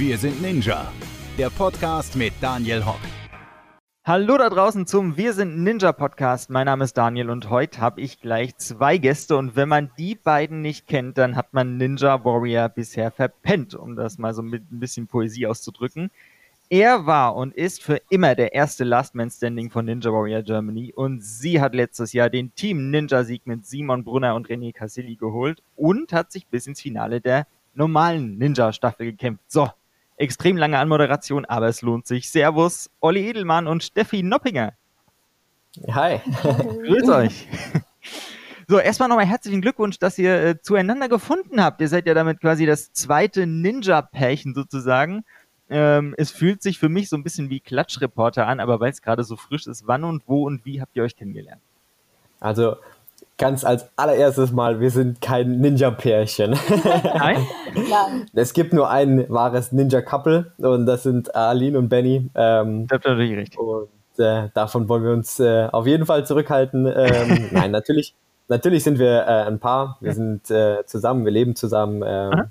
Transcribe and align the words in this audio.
Wir 0.00 0.16
sind 0.16 0.40
Ninja. 0.40 0.90
Der 1.36 1.50
Podcast 1.50 2.16
mit 2.16 2.32
Daniel 2.40 2.86
Hock. 2.86 3.00
Hallo 4.02 4.38
da 4.38 4.48
draußen 4.48 4.86
zum 4.86 5.18
Wir 5.18 5.34
sind 5.34 5.62
Ninja 5.62 5.92
Podcast. 5.92 6.48
Mein 6.48 6.64
Name 6.64 6.84
ist 6.84 6.96
Daniel 6.96 7.28
und 7.28 7.50
heute 7.50 7.82
habe 7.82 8.00
ich 8.00 8.18
gleich 8.18 8.56
zwei 8.56 8.96
Gäste 8.96 9.36
und 9.36 9.56
wenn 9.56 9.68
man 9.68 9.90
die 9.98 10.14
beiden 10.14 10.62
nicht 10.62 10.86
kennt, 10.86 11.18
dann 11.18 11.36
hat 11.36 11.52
man 11.52 11.76
Ninja 11.76 12.24
Warrior 12.24 12.70
bisher 12.70 13.10
verpennt, 13.10 13.74
um 13.74 13.94
das 13.94 14.16
mal 14.16 14.32
so 14.32 14.40
mit 14.40 14.72
ein 14.72 14.80
bisschen 14.80 15.06
Poesie 15.06 15.46
auszudrücken. 15.46 16.10
Er 16.70 17.04
war 17.04 17.36
und 17.36 17.52
ist 17.52 17.82
für 17.82 18.00
immer 18.08 18.34
der 18.34 18.54
erste 18.54 18.84
Last 18.84 19.14
Man 19.14 19.30
Standing 19.30 19.68
von 19.68 19.84
Ninja 19.84 20.10
Warrior 20.10 20.40
Germany 20.40 20.94
und 20.94 21.22
sie 21.22 21.60
hat 21.60 21.74
letztes 21.74 22.14
Jahr 22.14 22.30
den 22.30 22.54
Team 22.54 22.88
Ninja 22.90 23.22
Sieg 23.22 23.46
mit 23.46 23.66
Simon 23.66 24.04
Brunner 24.04 24.34
und 24.34 24.48
René 24.48 24.72
Casilli 24.72 25.16
geholt 25.16 25.62
und 25.76 26.14
hat 26.14 26.32
sich 26.32 26.46
bis 26.46 26.66
ins 26.66 26.80
Finale 26.80 27.20
der 27.20 27.46
normalen 27.74 28.38
Ninja 28.38 28.72
Staffel 28.72 29.04
gekämpft. 29.06 29.44
So, 29.46 29.68
extrem 30.20 30.56
lange 30.56 30.78
Anmoderation, 30.78 31.44
aber 31.44 31.68
es 31.68 31.82
lohnt 31.82 32.06
sich. 32.06 32.30
Servus, 32.30 32.90
Olli 33.00 33.28
Edelmann 33.28 33.66
und 33.66 33.82
Steffi 33.82 34.22
Noppinger. 34.22 34.74
Hi. 35.92 36.20
Grüß 36.42 37.08
euch. 37.08 37.48
So, 38.68 38.78
erstmal 38.78 39.08
nochmal 39.08 39.26
herzlichen 39.26 39.62
Glückwunsch, 39.62 39.98
dass 39.98 40.16
ihr 40.16 40.44
äh, 40.44 40.60
zueinander 40.60 41.08
gefunden 41.08 41.60
habt. 41.62 41.80
Ihr 41.80 41.88
seid 41.88 42.06
ja 42.06 42.14
damit 42.14 42.40
quasi 42.40 42.66
das 42.66 42.92
zweite 42.92 43.46
Ninja-Pärchen 43.46 44.54
sozusagen. 44.54 45.24
Ähm, 45.68 46.14
es 46.18 46.30
fühlt 46.30 46.62
sich 46.62 46.78
für 46.78 46.88
mich 46.88 47.08
so 47.08 47.16
ein 47.16 47.24
bisschen 47.24 47.50
wie 47.50 47.58
Klatschreporter 47.58 48.46
an, 48.46 48.60
aber 48.60 48.78
weil 48.78 48.90
es 48.90 49.02
gerade 49.02 49.24
so 49.24 49.34
frisch 49.36 49.66
ist, 49.66 49.88
wann 49.88 50.04
und 50.04 50.22
wo 50.26 50.46
und 50.46 50.64
wie 50.64 50.80
habt 50.80 50.94
ihr 50.96 51.02
euch 51.02 51.16
kennengelernt? 51.16 51.62
Also 52.38 52.76
ganz 53.40 53.64
als 53.64 53.88
allererstes 53.96 54.52
Mal, 54.52 54.80
wir 54.80 54.90
sind 54.90 55.20
kein 55.22 55.60
Ninja-Pärchen. 55.60 56.50
Nein? 56.50 57.46
Nein. 57.74 58.26
Es 58.34 58.52
gibt 58.52 58.74
nur 58.74 58.90
ein 58.90 59.28
wahres 59.30 59.72
Ninja-Couple 59.72 60.52
und 60.58 60.86
das 60.86 61.02
sind 61.04 61.34
Aline 61.34 61.78
und 61.78 61.88
Benny. 61.88 62.30
Ähm, 62.34 62.86
das 62.86 62.98
ist 62.98 63.06
natürlich 63.06 63.36
richtig. 63.36 63.58
Und 63.58 63.88
äh, 64.18 64.50
davon 64.52 64.88
wollen 64.90 65.04
wir 65.04 65.12
uns 65.12 65.40
äh, 65.40 65.68
auf 65.72 65.86
jeden 65.86 66.04
Fall 66.04 66.26
zurückhalten. 66.26 66.86
Ähm, 66.86 67.48
nein, 67.52 67.70
natürlich, 67.70 68.14
natürlich 68.48 68.84
sind 68.84 68.98
wir 68.98 69.22
äh, 69.22 69.46
ein 69.46 69.58
Paar. 69.58 69.96
Wir 70.00 70.12
sind 70.12 70.50
äh, 70.50 70.84
zusammen, 70.84 71.24
wir 71.24 71.32
leben 71.32 71.56
zusammen. 71.56 72.04
Ähm, 72.06 72.50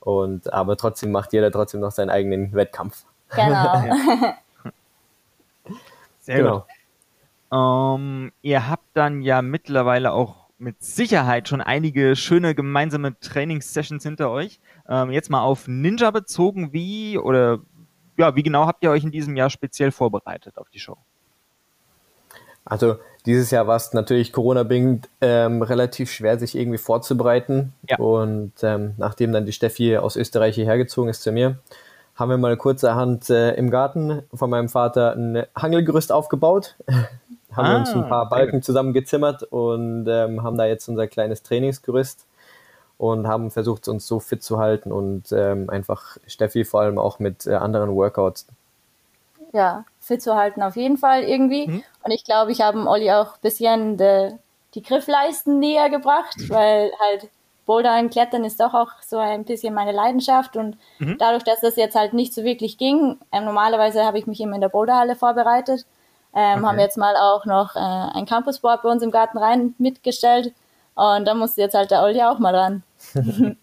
und 0.00 0.50
aber 0.50 0.78
trotzdem 0.78 1.12
macht 1.12 1.34
jeder 1.34 1.52
trotzdem 1.52 1.80
noch 1.80 1.92
seinen 1.92 2.10
eigenen 2.10 2.54
Wettkampf. 2.54 3.04
Genau. 3.28 3.82
Sehr 6.22 6.38
genau. 6.38 6.60
gut. 6.60 6.75
Ähm, 7.52 8.32
ihr 8.42 8.68
habt 8.68 8.88
dann 8.94 9.22
ja 9.22 9.42
mittlerweile 9.42 10.12
auch 10.12 10.46
mit 10.58 10.82
Sicherheit 10.82 11.48
schon 11.48 11.60
einige 11.60 12.16
schöne 12.16 12.54
gemeinsame 12.54 13.18
Trainingssessions 13.20 14.02
hinter 14.02 14.30
euch. 14.30 14.58
Ähm, 14.88 15.10
jetzt 15.10 15.30
mal 15.30 15.42
auf 15.42 15.68
Ninja 15.68 16.10
bezogen, 16.10 16.72
wie 16.72 17.18
oder 17.18 17.60
ja, 18.16 18.34
wie 18.34 18.42
genau 18.42 18.66
habt 18.66 18.82
ihr 18.82 18.90
euch 18.90 19.04
in 19.04 19.10
diesem 19.10 19.36
Jahr 19.36 19.50
speziell 19.50 19.92
vorbereitet 19.92 20.56
auf 20.56 20.70
die 20.70 20.78
Show? 20.78 20.96
Also 22.64 22.96
dieses 23.26 23.50
Jahr 23.50 23.66
war 23.66 23.76
es 23.76 23.92
natürlich 23.92 24.32
Corona-bedingt 24.32 25.08
ähm, 25.20 25.62
relativ 25.62 26.10
schwer, 26.10 26.38
sich 26.38 26.56
irgendwie 26.56 26.78
vorzubereiten. 26.78 27.72
Ja. 27.88 27.98
Und 27.98 28.52
ähm, 28.62 28.94
nachdem 28.96 29.32
dann 29.32 29.46
die 29.46 29.52
Steffi 29.52 29.96
aus 29.96 30.16
Österreich 30.16 30.54
hierher 30.54 30.78
gezogen 30.78 31.08
ist 31.08 31.22
zu 31.22 31.32
mir, 31.32 31.58
haben 32.16 32.30
wir 32.30 32.38
mal 32.38 32.56
kurzerhand 32.56 33.28
äh, 33.30 33.52
im 33.54 33.70
Garten 33.70 34.22
von 34.32 34.48
meinem 34.48 34.68
Vater 34.68 35.14
ein 35.14 35.44
Hangelgerüst 35.54 36.10
aufgebaut. 36.10 36.76
haben 37.56 37.66
ah, 37.66 37.72
wir 37.72 37.78
uns 37.78 37.92
ein 37.92 38.08
paar 38.08 38.28
Balken 38.28 38.62
zusammengezimmert 38.62 39.42
und 39.44 40.06
ähm, 40.08 40.42
haben 40.42 40.58
da 40.58 40.66
jetzt 40.66 40.88
unser 40.88 41.06
kleines 41.06 41.42
Trainingsgerüst 41.42 42.26
und 42.98 43.26
haben 43.26 43.50
versucht, 43.50 43.88
uns 43.88 44.06
so 44.06 44.20
fit 44.20 44.42
zu 44.42 44.58
halten 44.58 44.92
und 44.92 45.32
ähm, 45.32 45.70
einfach 45.70 46.16
Steffi 46.26 46.64
vor 46.64 46.80
allem 46.80 46.98
auch 46.98 47.18
mit 47.18 47.46
äh, 47.46 47.54
anderen 47.54 47.94
Workouts 47.94 48.46
ja, 49.56 49.84
fit 50.00 50.22
zu 50.22 50.36
halten 50.36 50.62
auf 50.62 50.76
jeden 50.76 50.98
Fall 50.98 51.22
irgendwie. 51.22 51.66
Mhm. 51.66 51.82
Und 52.02 52.10
ich 52.10 52.24
glaube, 52.24 52.52
ich 52.52 52.60
habe 52.60 52.86
Olli 52.86 53.10
auch 53.10 53.34
ein 53.34 53.40
bisschen 53.40 53.96
de, 53.96 54.32
die 54.74 54.82
Griffleisten 54.82 55.58
näher 55.58 55.90
gebracht, 55.90 56.36
mhm. 56.38 56.50
weil 56.50 56.90
halt 57.00 57.30
Bouldern, 57.64 58.10
Klettern 58.10 58.44
ist 58.44 58.60
doch 58.60 58.74
auch 58.74 58.92
so 59.04 59.18
ein 59.18 59.44
bisschen 59.44 59.74
meine 59.74 59.92
Leidenschaft 59.92 60.56
und 60.56 60.76
mhm. 60.98 61.16
dadurch, 61.18 61.42
dass 61.42 61.60
das 61.60 61.76
jetzt 61.76 61.96
halt 61.96 62.12
nicht 62.12 62.32
so 62.32 62.44
wirklich 62.44 62.78
ging, 62.78 63.18
ähm, 63.32 63.44
normalerweise 63.44 64.04
habe 64.04 64.18
ich 64.18 64.26
mich 64.26 64.40
immer 64.40 64.54
in 64.54 64.60
der 64.60 64.68
Boulderhalle 64.68 65.16
vorbereitet, 65.16 65.84
ähm, 66.36 66.58
okay. 66.58 66.66
haben 66.66 66.78
jetzt 66.78 66.98
mal 66.98 67.16
auch 67.16 67.46
noch 67.46 67.74
äh, 67.74 68.18
ein 68.18 68.26
Campusboard 68.26 68.82
bei 68.82 68.90
uns 68.90 69.02
im 69.02 69.10
Garten 69.10 69.38
rein 69.38 69.74
mitgestellt 69.78 70.52
und 70.94 71.26
da 71.26 71.34
musste 71.34 71.62
jetzt 71.62 71.74
halt 71.74 71.90
der 71.90 72.02
Olli 72.02 72.22
auch 72.22 72.38
mal 72.38 72.54
ran. 72.54 72.82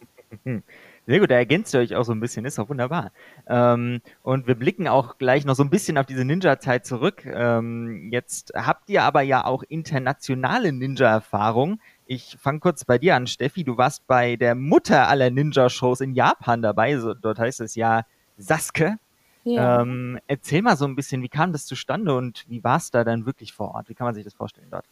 Sehr 1.05 1.19
gut, 1.19 1.31
da 1.31 1.35
ergänzt 1.35 1.73
ihr 1.73 1.81
euch 1.81 1.95
auch 1.95 2.05
so 2.05 2.13
ein 2.13 2.21
bisschen, 2.21 2.45
ist 2.45 2.59
auch 2.59 2.69
wunderbar. 2.69 3.11
Ähm, 3.47 4.01
und 4.21 4.47
wir 4.47 4.55
blicken 4.55 4.87
auch 4.87 5.17
gleich 5.17 5.43
noch 5.43 5.55
so 5.55 5.63
ein 5.63 5.69
bisschen 5.69 5.97
auf 5.97 6.05
diese 6.05 6.23
Ninja-Zeit 6.23 6.85
zurück. 6.85 7.25
Ähm, 7.25 8.09
jetzt 8.11 8.53
habt 8.55 8.89
ihr 8.89 9.03
aber 9.03 9.21
ja 9.21 9.43
auch 9.45 9.63
internationale 9.63 10.71
Ninja-Erfahrung. 10.71 11.81
Ich 12.05 12.37
fange 12.39 12.61
kurz 12.61 12.85
bei 12.85 12.97
dir 12.97 13.15
an, 13.15 13.27
Steffi. 13.27 13.65
Du 13.65 13.77
warst 13.77 14.07
bei 14.07 14.37
der 14.37 14.55
Mutter 14.55 15.09
aller 15.09 15.29
Ninja-Shows 15.29 15.99
in 15.99 16.13
Japan 16.13 16.61
dabei. 16.61 16.97
So, 16.97 17.13
dort 17.13 17.37
heißt 17.37 17.59
es 17.59 17.75
ja 17.75 18.03
Sasuke. 18.37 18.97
Ja. 19.43 19.81
Ähm, 19.81 20.19
erzähl 20.27 20.61
mal 20.61 20.77
so 20.77 20.85
ein 20.85 20.95
bisschen, 20.95 21.21
wie 21.21 21.29
kam 21.29 21.51
das 21.51 21.65
zustande 21.65 22.15
und 22.15 22.45
wie 22.47 22.63
war 22.63 22.77
es 22.77 22.91
da 22.91 23.03
dann 23.03 23.25
wirklich 23.25 23.53
vor 23.53 23.75
Ort? 23.75 23.89
Wie 23.89 23.93
kann 23.93 24.05
man 24.05 24.15
sich 24.15 24.23
das 24.23 24.33
vorstellen 24.33 24.67
dort? 24.71 24.85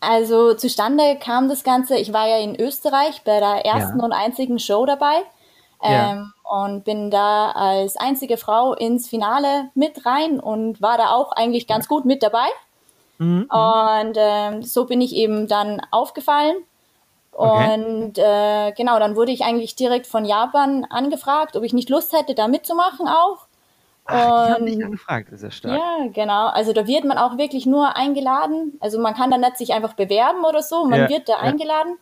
Also 0.00 0.54
zustande 0.54 1.16
kam 1.20 1.48
das 1.48 1.62
Ganze, 1.62 1.96
ich 1.96 2.12
war 2.12 2.26
ja 2.26 2.38
in 2.38 2.60
Österreich 2.60 3.22
bei 3.24 3.38
der 3.38 3.64
ersten 3.64 4.00
ja. 4.00 4.04
und 4.04 4.12
einzigen 4.12 4.58
Show 4.58 4.84
dabei 4.84 5.22
ähm, 5.80 5.92
ja. 5.92 6.32
und 6.42 6.84
bin 6.84 7.10
da 7.10 7.52
als 7.52 7.96
einzige 7.96 8.36
Frau 8.36 8.74
ins 8.74 9.08
Finale 9.08 9.70
mit 9.74 10.04
rein 10.04 10.40
und 10.40 10.82
war 10.82 10.98
da 10.98 11.12
auch 11.12 11.32
eigentlich 11.32 11.66
ganz 11.66 11.86
gut 11.86 12.04
mit 12.04 12.22
dabei. 12.22 12.46
Mhm. 13.18 13.48
Und 13.48 14.16
ähm, 14.16 14.62
so 14.62 14.86
bin 14.86 15.00
ich 15.00 15.14
eben 15.14 15.46
dann 15.46 15.80
aufgefallen. 15.92 16.56
Okay. 17.32 17.74
Und 17.74 18.18
äh, 18.18 18.72
genau, 18.72 18.98
dann 18.98 19.16
wurde 19.16 19.32
ich 19.32 19.44
eigentlich 19.44 19.74
direkt 19.74 20.06
von 20.06 20.24
Japan 20.24 20.84
angefragt, 20.90 21.56
ob 21.56 21.62
ich 21.62 21.72
nicht 21.72 21.88
Lust 21.88 22.12
hätte, 22.12 22.34
da 22.34 22.48
mitzumachen 22.48 23.08
auch. 23.08 23.46
Ach, 24.04 24.46
die 24.46 24.52
haben 24.52 24.66
dich 24.66 24.84
angefragt, 24.84 25.30
ist 25.32 25.42
ja 25.42 25.50
stark. 25.50 25.78
Ja, 25.78 26.08
genau. 26.12 26.46
Also 26.48 26.72
da 26.72 26.86
wird 26.86 27.04
man 27.04 27.18
auch 27.18 27.38
wirklich 27.38 27.66
nur 27.66 27.96
eingeladen. 27.96 28.78
Also 28.80 28.98
man 28.98 29.14
kann 29.14 29.30
dann 29.30 29.40
nicht 29.40 29.56
sich 29.56 29.72
einfach 29.72 29.94
bewerben 29.94 30.44
oder 30.44 30.62
so, 30.62 30.84
man 30.84 31.02
ja, 31.02 31.08
wird 31.08 31.28
da 31.28 31.34
ja. 31.34 31.38
eingeladen. 31.38 31.96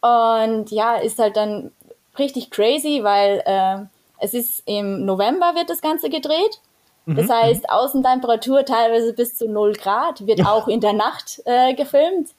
Und 0.00 0.70
ja, 0.70 0.96
ist 0.96 1.18
halt 1.18 1.36
dann 1.36 1.70
richtig 2.18 2.50
crazy, 2.50 3.00
weil 3.02 3.42
äh, 3.46 3.86
es 4.18 4.34
ist 4.34 4.62
im 4.66 5.04
November 5.04 5.54
wird 5.54 5.70
das 5.70 5.80
Ganze 5.80 6.10
gedreht. 6.10 6.60
Mhm, 7.06 7.16
das 7.16 7.28
heißt, 7.28 7.62
mhm. 7.62 7.70
Außentemperatur 7.70 8.64
teilweise 8.64 9.12
bis 9.12 9.36
zu 9.36 9.48
0 9.48 9.74
Grad, 9.74 10.26
wird 10.26 10.46
auch 10.46 10.68
in 10.68 10.80
der 10.80 10.92
Nacht 10.92 11.40
äh, 11.44 11.74
gefilmt. 11.74 12.30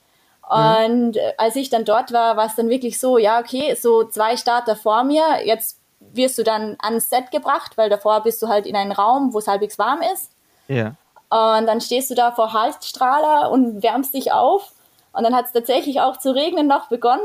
Mhm. 0.49 0.85
Und 0.85 1.15
mhm. 1.15 1.21
als 1.37 1.55
ich 1.55 1.69
dann 1.69 1.85
dort 1.85 2.11
war, 2.11 2.37
war 2.37 2.45
es 2.45 2.55
dann 2.55 2.69
wirklich 2.69 2.99
so, 2.99 3.17
ja, 3.17 3.39
okay, 3.39 3.75
so 3.75 4.03
zwei 4.03 4.37
Starter 4.37 4.75
vor 4.75 5.03
mir, 5.03 5.45
jetzt 5.45 5.79
wirst 6.13 6.37
du 6.37 6.43
dann 6.43 6.75
ans 6.79 7.09
Set 7.09 7.31
gebracht, 7.31 7.77
weil 7.77 7.89
davor 7.89 8.21
bist 8.21 8.41
du 8.41 8.47
halt 8.47 8.65
in 8.65 8.75
einem 8.75 8.91
Raum, 8.91 9.33
wo 9.33 9.39
es 9.39 9.47
halbwegs 9.47 9.79
warm 9.79 10.01
ist. 10.13 10.31
Ja. 10.67 10.95
Und 11.29 11.65
dann 11.65 11.81
stehst 11.81 12.11
du 12.11 12.15
da 12.15 12.31
vor 12.31 12.53
Halsstrahler 12.53 13.49
und 13.49 13.81
wärmst 13.81 14.13
dich 14.13 14.31
auf. 14.31 14.71
Und 15.13 15.23
dann 15.23 15.35
hat 15.35 15.45
es 15.45 15.51
tatsächlich 15.51 16.01
auch 16.01 16.17
zu 16.17 16.33
regnen 16.33 16.67
noch 16.67 16.89
begonnen. 16.89 17.21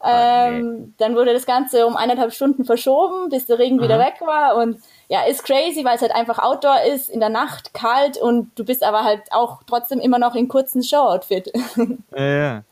Ah, 0.00 0.46
ähm, 0.46 0.72
nee. 0.72 0.88
Dann 0.98 1.14
wurde 1.14 1.32
das 1.32 1.46
Ganze 1.46 1.86
um 1.86 1.96
eineinhalb 1.96 2.32
Stunden 2.32 2.64
verschoben, 2.64 3.28
bis 3.28 3.46
der 3.46 3.58
Regen 3.58 3.78
Aha. 3.78 3.84
wieder 3.84 3.98
weg 3.98 4.14
war. 4.20 4.56
Und 4.56 4.80
ja, 5.08 5.22
ist 5.24 5.44
crazy, 5.44 5.84
weil 5.84 5.96
es 5.96 6.02
halt 6.02 6.14
einfach 6.14 6.38
Outdoor 6.38 6.80
ist, 6.82 7.10
in 7.10 7.20
der 7.20 7.28
Nacht 7.28 7.74
kalt 7.74 8.16
und 8.16 8.50
du 8.58 8.64
bist 8.64 8.82
aber 8.82 9.04
halt 9.04 9.22
auch 9.30 9.62
trotzdem 9.66 10.00
immer 10.00 10.18
noch 10.18 10.34
in 10.34 10.48
kurzen 10.48 10.82
Show-Outfit. 10.82 11.52
Ja, 12.16 12.24
ja. 12.24 12.62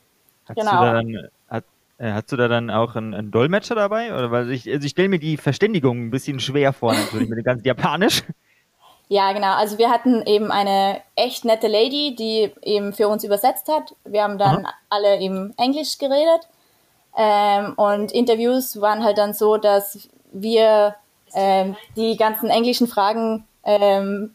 Hast 0.48 0.56
genau. 0.56 0.84
Du 0.84 0.92
dann, 0.92 1.28
hast 2.00 2.30
du 2.32 2.36
da 2.36 2.48
dann 2.48 2.70
auch 2.70 2.94
einen, 2.94 3.14
einen 3.14 3.30
Dolmetscher 3.30 3.74
dabei? 3.74 4.14
Oder 4.14 4.30
weil 4.30 4.50
ich, 4.50 4.70
also 4.70 4.84
ich 4.84 4.92
stelle 4.92 5.08
mir 5.08 5.18
die 5.18 5.36
Verständigung 5.36 6.06
ein 6.06 6.10
bisschen 6.10 6.40
schwer 6.40 6.72
vor, 6.72 6.94
natürlich, 6.94 7.28
mit 7.28 7.38
dem 7.38 7.44
ganzen 7.44 7.66
Japanisch. 7.66 8.22
Ja, 9.10 9.32
genau. 9.32 9.54
Also 9.54 9.78
wir 9.78 9.88
hatten 9.88 10.22
eben 10.26 10.50
eine 10.50 11.00
echt 11.16 11.46
nette 11.46 11.66
Lady, 11.66 12.14
die 12.14 12.52
eben 12.62 12.92
für 12.92 13.08
uns 13.08 13.24
übersetzt 13.24 13.68
hat. 13.68 13.94
Wir 14.04 14.22
haben 14.22 14.36
dann 14.36 14.66
Aha. 14.66 14.74
alle 14.90 15.18
eben 15.18 15.54
Englisch 15.56 15.96
geredet. 15.96 16.46
Ähm, 17.16 17.72
und 17.76 18.12
Interviews 18.12 18.80
waren 18.80 19.02
halt 19.02 19.16
dann 19.16 19.32
so, 19.32 19.56
dass 19.56 20.10
wir 20.30 20.94
ähm, 21.34 21.74
die 21.96 22.16
ganzen 22.16 22.50
englischen 22.50 22.86
Fragen, 22.86 23.46
ähm, 23.64 24.34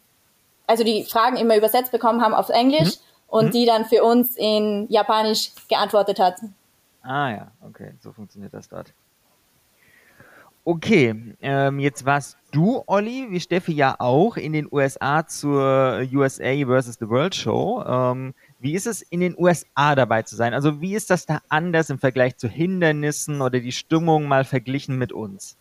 also 0.66 0.84
die 0.84 1.04
Fragen 1.04 1.38
immer 1.38 1.56
übersetzt 1.56 1.92
bekommen 1.92 2.24
haben 2.24 2.34
auf 2.34 2.50
Englisch 2.50 2.96
mhm. 2.96 3.28
und 3.28 3.46
mhm. 3.46 3.52
die 3.52 3.66
dann 3.66 3.86
für 3.86 4.04
uns 4.04 4.36
in 4.36 4.88
Japanisch 4.90 5.52
geantwortet 5.70 6.20
hat. 6.20 6.38
Ah 7.04 7.30
ja, 7.30 7.52
okay, 7.62 7.94
so 8.00 8.14
funktioniert 8.14 8.54
das 8.54 8.70
dort. 8.70 8.94
Okay, 10.66 11.36
ähm, 11.42 11.80
jetzt 11.80 12.06
warst 12.06 12.38
du, 12.52 12.84
Olli, 12.88 13.28
wie 13.30 13.42
Steffi 13.42 13.74
ja 13.74 13.96
auch, 14.00 14.38
in 14.38 14.54
den 14.54 14.70
USA 14.72 15.28
zur 15.28 16.04
USA 16.14 16.54
vs. 16.66 17.00
The 17.02 17.10
World 17.10 17.36
Show. 17.36 17.84
Ähm, 17.86 18.34
wie 18.60 18.74
ist 18.74 18.88
es 18.88 19.02
in 19.02 19.20
den 19.20 19.36
USA 19.38 19.94
dabei 19.94 20.22
zu 20.22 20.38
sein? 20.38 20.54
Also 20.54 20.80
wie 20.80 20.96
ist 20.96 21.10
das 21.10 21.26
da 21.26 21.42
anders 21.50 21.90
im 21.90 22.00
Vergleich 22.00 22.38
zu 22.38 22.48
Hindernissen 22.48 23.42
oder 23.42 23.60
die 23.60 23.74
Stimmung 23.74 24.30
mal 24.30 24.46
verglichen 24.46 24.98
mit 24.98 25.12
uns? 25.12 25.58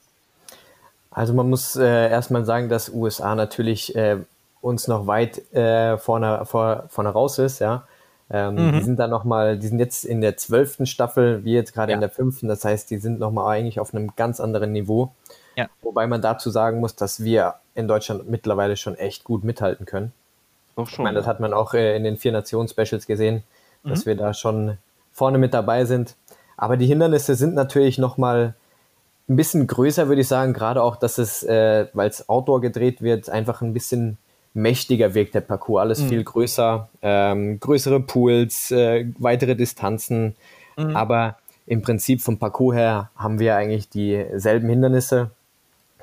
Also 1.11 1.35
man 1.35 1.51
muss 1.51 1.75
äh, 1.75 2.09
erstmal 2.09 2.45
sagen, 2.45 2.69
dass 2.69 2.89
USA 2.89 3.35
natürlich 3.35 3.97
äh, 3.97 4.19
uns 4.61 4.87
noch 4.87 5.09
weit 5.09 5.53
äh, 5.53 5.99
vorne, 5.99 6.47
vor, 6.47 6.85
vorne 6.89 7.11
raus 7.11 7.41
ist, 7.41 7.59
ja. 7.59 7.89
Ähm, 8.33 8.55
mhm. 8.55 8.73
Die 8.73 8.83
sind 8.83 8.99
dann 8.99 9.11
nochmal, 9.11 9.59
die 9.59 9.67
sind 9.69 9.79
jetzt 9.79 10.05
in 10.05 10.23
der 10.23 10.39
zwölften 10.39 10.87
Staffel, 10.87 11.45
wie 11.45 11.53
jetzt 11.53 11.75
gerade 11.75 11.93
ja. 11.93 11.97
in 11.97 12.01
der 12.01 12.09
fünften. 12.09 12.49
Das 12.49 12.65
heißt, 12.65 12.91
die 12.91 12.97
sind 12.97 13.19
nochmal 13.21 13.55
eigentlich 13.55 13.79
auf 13.79 13.95
einem 13.95 14.13
ganz 14.17 14.41
anderen 14.41 14.73
Niveau. 14.73 15.13
Ja. 15.55 15.69
Wobei 15.83 16.07
man 16.07 16.23
dazu 16.23 16.49
sagen 16.49 16.81
muss, 16.81 16.97
dass 16.97 17.23
wir 17.23 17.57
in 17.75 17.89
Deutschland 17.89 18.29
mittlerweile 18.31 18.79
schon 18.79 18.97
echt 18.97 19.25
gut 19.25 19.45
mithalten 19.45 19.85
können. 19.85 20.13
Doch 20.77 20.89
schon. 20.89 21.03
Ich 21.03 21.05
meine, 21.05 21.19
das 21.19 21.27
hat 21.27 21.41
man 21.41 21.53
auch 21.53 21.75
äh, 21.75 21.95
in 21.95 22.05
den 22.05 22.17
vier 22.17 22.33
Nationen-Specials 22.33 23.07
gesehen, 23.07 23.45
mhm. 23.83 23.91
dass 23.91 24.07
wir 24.07 24.17
da 24.17 24.33
schon 24.33 24.79
vorne 25.13 25.37
mit 25.37 25.53
dabei 25.53 25.85
sind. 25.85 26.17
Aber 26.57 26.79
die 26.79 26.87
Hindernisse 26.87 27.35
sind 27.35 27.55
natürlich 27.55 27.99
nochmal 27.99 28.55
ein 29.29 29.37
bisschen 29.37 29.67
größer, 29.67 30.09
würde 30.09 30.23
ich 30.23 30.29
sagen. 30.29 30.55
Gerade 30.55 30.83
auch, 30.83 30.97
dass 30.97 31.19
es, 31.19 31.43
äh, 31.43 31.87
weil 31.93 32.09
es 32.09 32.31
Outdoor 32.31 32.63
gedreht 32.63 33.03
wird, 33.03 33.29
einfach 33.29 33.61
ein 33.61 33.75
bisschen 33.75 34.17
mächtiger 34.55 35.15
wirkt 35.15 35.35
der 35.35 35.41
Parcours, 35.41 35.81
alles 35.81 36.03
mhm. 36.03 36.09
viel 36.09 36.25
größer, 36.25 36.89
ähm, 37.03 37.61
größere 37.61 38.01
Pools, 38.01 38.71
äh, 38.71 39.07
weitere 39.19 39.57
Distanzen. 39.57 40.37
Mhm. 40.77 40.97
Aber 40.97 41.37
im 41.67 41.83
Prinzip 41.83 42.21
vom 42.21 42.39
Parcours 42.39 42.77
her 42.77 43.11
haben 43.17 43.39
wir 43.39 43.57
eigentlich 43.57 43.89
dieselben 43.89 44.69
Hindernisse. 44.69 45.31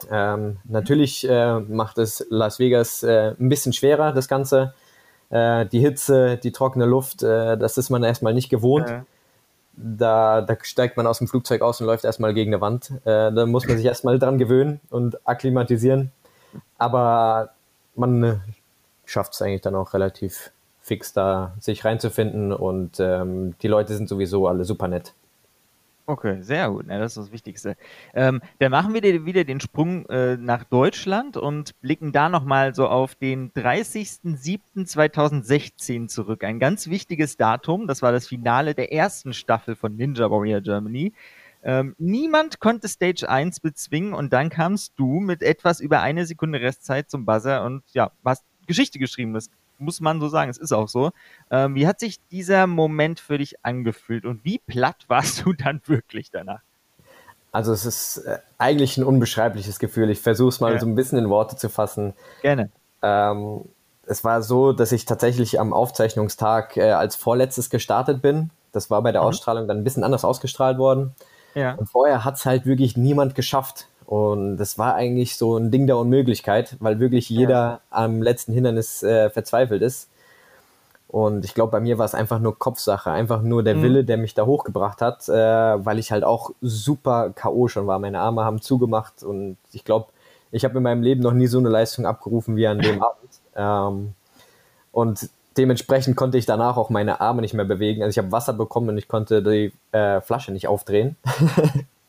Ähm, 0.10 0.58
natürlich 0.64 1.28
äh, 1.30 1.60
macht 1.60 1.98
es 1.98 2.26
Las 2.30 2.60
Vegas 2.60 3.04
äh, 3.04 3.36
ein 3.40 3.50
bisschen 3.50 3.74
schwerer, 3.74 4.14
das 4.14 4.28
Ganze. 4.28 4.74
Äh, 5.30 5.66
die 5.68 5.80
Hitze, 5.80 6.38
die 6.38 6.52
trockene 6.52 6.86
Luft, 6.86 7.22
äh, 7.22 7.58
das 7.58 7.78
ist 7.78 7.90
man 7.90 8.04
erstmal 8.04 8.34
nicht 8.34 8.50
gewohnt. 8.50 8.90
Ja. 8.90 9.06
Da, 9.74 10.42
da 10.42 10.58
steigt 10.62 10.98
man 10.98 11.08
aus 11.08 11.20
dem 11.20 11.28
Flugzeug 11.28 11.62
aus 11.62 11.80
und 11.80 11.88
läuft 11.88 12.04
erstmal 12.04 12.34
gegen 12.34 12.54
eine 12.54 12.62
Wand. 12.62 12.92
Äh, 13.06 13.32
da 13.32 13.46
muss 13.46 13.68
man 13.68 13.78
sich 13.78 13.86
erstmal 13.86 14.20
dran 14.20 14.38
gewöhnen 14.38 14.80
und 14.90 15.26
akklimatisieren. 15.28 16.12
Aber 16.78 17.52
man 18.00 18.24
äh, 18.24 18.36
schafft 19.06 19.34
es 19.34 19.42
eigentlich 19.42 19.62
dann 19.62 19.76
auch 19.76 19.94
relativ 19.94 20.52
fix 20.82 21.14
da 21.14 21.54
sich 21.60 21.86
reinzufinden 21.86 22.52
und 22.52 23.00
ähm, 23.00 23.56
die 23.62 23.68
Leute 23.68 23.96
sind 23.96 24.10
sowieso 24.10 24.48
alle 24.48 24.66
super 24.66 24.88
nett. 24.88 25.14
Okay, 26.10 26.42
sehr 26.42 26.70
gut. 26.72 26.88
Ja, 26.90 26.98
das 26.98 27.12
ist 27.12 27.26
das 27.26 27.32
Wichtigste. 27.32 27.78
Ähm, 28.16 28.42
dann 28.58 28.72
machen 28.72 28.96
wir 28.96 29.26
wieder 29.28 29.44
den 29.44 29.60
Sprung 29.60 30.08
äh, 30.08 30.38
nach 30.38 30.64
Deutschland 30.64 31.38
und 31.38 31.80
blicken 31.82 32.12
da 32.12 32.30
nochmal 32.30 32.74
so 32.74 32.88
auf 32.88 33.14
den 33.14 33.52
30.07.2016 33.52 36.08
zurück. 36.08 36.44
Ein 36.44 36.58
ganz 36.58 36.90
wichtiges 36.90 37.38
Datum. 37.38 37.86
Das 37.86 38.02
war 38.02 38.12
das 38.12 38.26
Finale 38.26 38.74
der 38.74 38.92
ersten 38.92 39.34
Staffel 39.34 39.76
von 39.76 39.96
Ninja 39.96 40.32
Warrior 40.32 40.62
Germany. 40.62 41.14
Ähm, 41.64 41.96
niemand 41.98 42.60
konnte 42.60 42.88
Stage 42.88 43.30
1 43.30 43.60
bezwingen 43.60 44.14
und 44.14 44.32
dann 44.32 44.50
kamst 44.50 44.94
du 44.96 45.20
mit 45.20 45.42
etwas 45.42 45.80
über 45.80 46.02
eine 46.02 46.26
Sekunde 46.26 46.62
Restzeit 46.62 47.10
zum 47.10 47.26
Buzzer 47.26 47.64
und 47.64 47.84
ja, 47.94 48.12
hast 48.24 48.44
Geschichte 48.66 49.00
geschrieben. 49.00 49.34
Das 49.34 49.50
muss 49.78 50.00
man 50.00 50.22
so 50.22 50.30
sagen, 50.30 50.50
es 50.50 50.58
ist 50.58 50.72
auch 50.72 50.88
so. 50.88 51.12
Ähm, 51.52 51.76
wie 51.76 51.88
hat 51.88 52.00
sich 52.00 52.20
dieser 52.32 52.68
Moment 52.68 53.20
für 53.20 53.38
dich 53.38 53.64
angefühlt 53.64 54.26
und 54.26 54.44
wie 54.46 54.60
platt 54.60 55.06
warst 55.08 55.46
du 55.46 55.54
dann 55.54 55.82
wirklich 55.86 56.32
danach? 56.32 56.62
Also 57.52 57.74
es 57.74 57.86
ist 57.86 58.18
äh, 58.20 58.40
eigentlich 58.58 58.98
ein 58.98 59.04
unbeschreibliches 59.04 59.80
Gefühl. 59.80 60.10
Ich 60.12 60.22
versuche 60.22 60.50
es 60.50 60.60
mal 60.60 60.74
ja. 60.74 60.80
so 60.80 60.86
ein 60.86 60.96
bisschen 60.96 61.18
in 61.18 61.30
Worte 61.30 61.56
zu 61.56 61.70
fassen. 61.70 62.14
Gerne. 62.42 62.70
Ähm, 63.02 63.66
es 64.06 64.24
war 64.24 64.44
so, 64.44 64.72
dass 64.72 64.92
ich 64.92 65.06
tatsächlich 65.06 65.60
am 65.60 65.74
Aufzeichnungstag 65.74 66.78
äh, 66.78 66.92
als 66.92 67.16
vorletztes 67.16 67.70
gestartet 67.70 68.22
bin. 68.22 68.52
Das 68.72 68.92
war 68.92 69.02
bei 69.02 69.12
der 69.12 69.22
mhm. 69.22 69.28
Ausstrahlung 69.28 69.68
dann 69.68 69.78
ein 69.78 69.84
bisschen 69.84 70.04
anders 70.04 70.24
ausgestrahlt 70.24 70.78
worden. 70.78 71.16
Ja. 71.56 71.74
Und 71.76 71.88
vorher 71.88 72.26
hat 72.26 72.36
es 72.36 72.46
halt 72.46 72.66
wirklich 72.66 72.98
niemand 72.98 73.36
geschafft. 73.36 73.88
Und 74.06 74.58
das 74.58 74.78
war 74.78 74.96
eigentlich 74.96 75.38
so 75.38 75.58
ein 75.58 75.70
Ding 75.70 75.86
der 75.86 75.98
Unmöglichkeit, 75.98 76.78
weil 76.80 77.00
wirklich 77.00 77.30
jeder 77.30 77.54
ja. 77.54 77.80
am 77.92 78.22
letzten 78.22 78.54
Hindernis 78.54 79.04
äh, 79.04 79.30
verzweifelt 79.30 79.82
ist. 79.82 80.10
Und 81.08 81.44
ich 81.44 81.56
glaube, 81.56 81.72
bei 81.72 81.80
mir 81.80 81.98
war 81.98 82.06
es 82.06 82.14
einfach 82.14 82.40
nur 82.40 82.58
Kopfsache, 82.58 83.10
einfach 83.10 83.42
nur 83.42 83.64
der 83.64 83.76
mhm. 83.76 83.82
Wille, 83.82 84.04
der 84.04 84.18
mich 84.18 84.36
da 84.36 84.46
hochgebracht 84.46 85.02
hat, 85.02 85.28
äh, 85.28 85.34
weil 85.34 85.98
ich 85.98 86.12
halt 86.12 86.24
auch 86.24 86.52
super 86.62 87.32
K.O. 87.32 87.68
schon 87.68 87.88
war. 87.88 87.98
Meine 87.98 88.20
Arme 88.20 88.46
haben 88.46 88.62
zugemacht 88.62 89.24
und 89.24 89.58
ich 89.72 89.84
glaube, 89.84 90.08
ich 90.52 90.66
habe 90.66 90.78
in 90.78 90.84
meinem 90.84 91.02
Leben 91.02 91.22
noch 91.22 91.34
nie 91.34 91.48
so 91.48 91.58
eine 91.58 91.70
Leistung 91.70 92.06
abgerufen 92.06 92.56
wie 92.56 92.68
an 92.68 92.80
dem 92.80 93.02
Abend. 93.04 93.40
Ähm, 93.56 94.14
und 94.92 95.30
dementsprechend 95.60 96.16
konnte 96.16 96.38
ich 96.38 96.46
danach 96.46 96.78
auch 96.78 96.90
meine 96.90 97.20
Arme 97.20 97.42
nicht 97.42 97.54
mehr 97.54 97.66
bewegen. 97.66 98.02
Also 98.02 98.12
ich 98.12 98.18
habe 98.18 98.32
Wasser 98.32 98.54
bekommen 98.54 98.90
und 98.90 98.98
ich 98.98 99.08
konnte 99.08 99.44
die 99.44 99.74
äh, 99.92 100.22
Flasche 100.22 100.54
nicht 100.54 100.68
aufdrehen. 100.68 101.18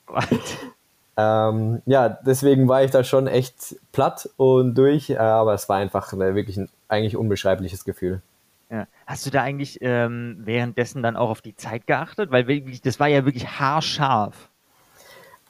ähm, 1.17 1.83
ja, 1.85 2.09
deswegen 2.09 2.69
war 2.69 2.85
ich 2.85 2.93
da 2.93 3.03
schon 3.03 3.27
echt 3.27 3.77
platt 3.93 4.31
und 4.37 4.77
durch, 4.77 5.11
äh, 5.11 5.17
aber 5.17 5.53
es 5.55 5.69
war 5.69 5.77
einfach 5.79 6.13
äh, 6.13 6.35
wirklich 6.35 6.57
ein 6.57 6.69
eigentlich 6.89 7.17
unbeschreibliches 7.17 7.85
Gefühl. 7.85 8.23
Ja. 8.71 8.87
Hast 9.05 9.27
du 9.27 9.31
da 9.31 9.43
eigentlich 9.43 9.79
ähm, 9.81 10.39
währenddessen 10.45 11.03
dann 11.03 11.17
auch 11.17 11.31
auf 11.31 11.43
die 11.43 11.57
Zeit 11.57 11.89
geachtet? 11.89 12.31
Weil 12.31 12.47
wirklich, 12.47 12.81
das 12.81 13.01
war 13.01 13.09
ja 13.09 13.25
wirklich 13.25 13.59
haarscharf. 13.59 14.49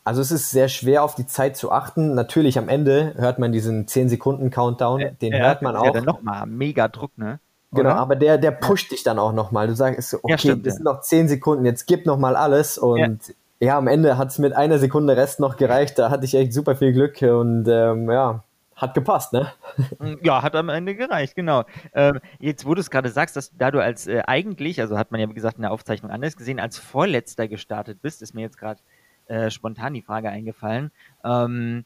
Also 0.04 0.22
es 0.22 0.30
ist 0.30 0.50
sehr 0.50 0.68
schwer 0.68 1.04
auf 1.04 1.14
die 1.14 1.26
Zeit 1.26 1.58
zu 1.58 1.70
achten. 1.70 2.14
Natürlich 2.14 2.56
am 2.56 2.70
Ende 2.70 3.12
hört 3.16 3.38
man 3.38 3.52
diesen 3.52 3.86
10 3.86 4.08
Sekunden 4.08 4.50
Countdown, 4.50 5.18
den 5.20 5.34
ja, 5.34 5.40
hört 5.40 5.60
man 5.60 5.76
auch. 5.76 5.84
Ja, 5.84 5.90
dann 5.90 6.04
nochmal 6.04 6.46
mega 6.46 6.88
Druck, 6.88 7.18
ne? 7.18 7.38
Genau, 7.72 7.90
aber 7.90 8.16
der, 8.16 8.36
der 8.36 8.50
pusht 8.50 8.90
dich 8.90 9.04
dann 9.04 9.18
auch 9.18 9.32
nochmal. 9.32 9.68
Du 9.68 9.76
sagst, 9.76 10.14
okay, 10.14 10.30
ja, 10.30 10.38
stimmt, 10.38 10.66
das 10.66 10.74
sind 10.74 10.84
noch 10.84 11.02
zehn 11.02 11.28
Sekunden, 11.28 11.64
jetzt 11.64 11.86
gib 11.86 12.04
nochmal 12.04 12.34
alles. 12.34 12.78
Und 12.78 13.28
ja, 13.60 13.68
ja 13.68 13.78
am 13.78 13.86
Ende 13.86 14.18
hat 14.18 14.28
es 14.28 14.38
mit 14.38 14.54
einer 14.54 14.78
Sekunde 14.78 15.16
Rest 15.16 15.38
noch 15.38 15.56
gereicht. 15.56 15.98
Da 15.98 16.10
hatte 16.10 16.24
ich 16.24 16.34
echt 16.34 16.52
super 16.52 16.74
viel 16.74 16.92
Glück 16.92 17.22
und 17.22 17.68
ähm, 17.68 18.10
ja, 18.10 18.42
hat 18.74 18.94
gepasst, 18.94 19.32
ne? 19.32 19.52
Ja, 20.22 20.42
hat 20.42 20.56
am 20.56 20.68
Ende 20.68 20.96
gereicht, 20.96 21.36
genau. 21.36 21.64
Ähm, 21.94 22.18
jetzt, 22.38 22.66
wo 22.66 22.74
du 22.74 22.80
es 22.80 22.90
gerade 22.90 23.10
sagst, 23.10 23.36
dass 23.36 23.52
da 23.56 23.70
du 23.70 23.80
als 23.80 24.08
äh, 24.08 24.22
eigentlich, 24.26 24.80
also 24.80 24.98
hat 24.98 25.12
man 25.12 25.20
ja 25.20 25.28
wie 25.28 25.34
gesagt 25.34 25.56
in 25.56 25.62
der 25.62 25.70
Aufzeichnung 25.70 26.10
anders 26.10 26.36
gesehen, 26.36 26.58
als 26.58 26.78
Vorletzter 26.78 27.46
gestartet 27.46 28.02
bist, 28.02 28.22
ist 28.22 28.34
mir 28.34 28.40
jetzt 28.40 28.58
gerade 28.58 28.80
äh, 29.26 29.50
spontan 29.50 29.94
die 29.94 30.02
Frage 30.02 30.30
eingefallen. 30.30 30.90
Ähm, 31.24 31.84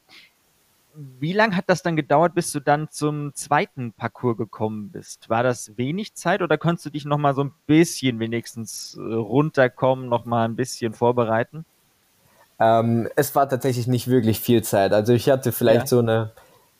wie 0.96 1.32
lange 1.32 1.56
hat 1.56 1.64
das 1.69 1.82
dann 1.82 1.96
gedauert, 1.96 2.35
bis 2.35 2.52
du 2.52 2.61
dann 2.61 2.88
zum 2.91 3.35
zweiten 3.35 3.93
Parcours 3.93 4.37
gekommen 4.37 4.91
bist? 4.91 5.29
War 5.29 5.43
das 5.43 5.76
wenig 5.76 6.14
Zeit 6.14 6.43
oder 6.43 6.58
konntest 6.58 6.87
du 6.87 6.91
dich 6.91 7.05
noch 7.05 7.19
mal 7.19 7.35
so 7.35 7.44
ein 7.44 7.52
bisschen 7.67 8.19
wenigstens 8.20 8.96
äh, 8.99 9.00
runterkommen, 9.00 10.08
noch 10.08 10.25
mal 10.25 10.44
ein 10.44 10.56
bisschen 10.56 10.93
vorbereiten? 10.93 11.64
Ähm, 12.61 13.08
es 13.17 13.35
war 13.35 13.49
tatsächlich 13.49 13.87
nicht 13.87 14.08
wirklich 14.08 14.41
viel 14.41 14.62
Zeit. 14.62 14.92
Also 14.92 15.12
ich 15.12 15.28
hatte 15.28 15.52
vielleicht 15.52 15.80
ja. 15.80 15.87
so 15.87 15.99
eine, 15.99 16.30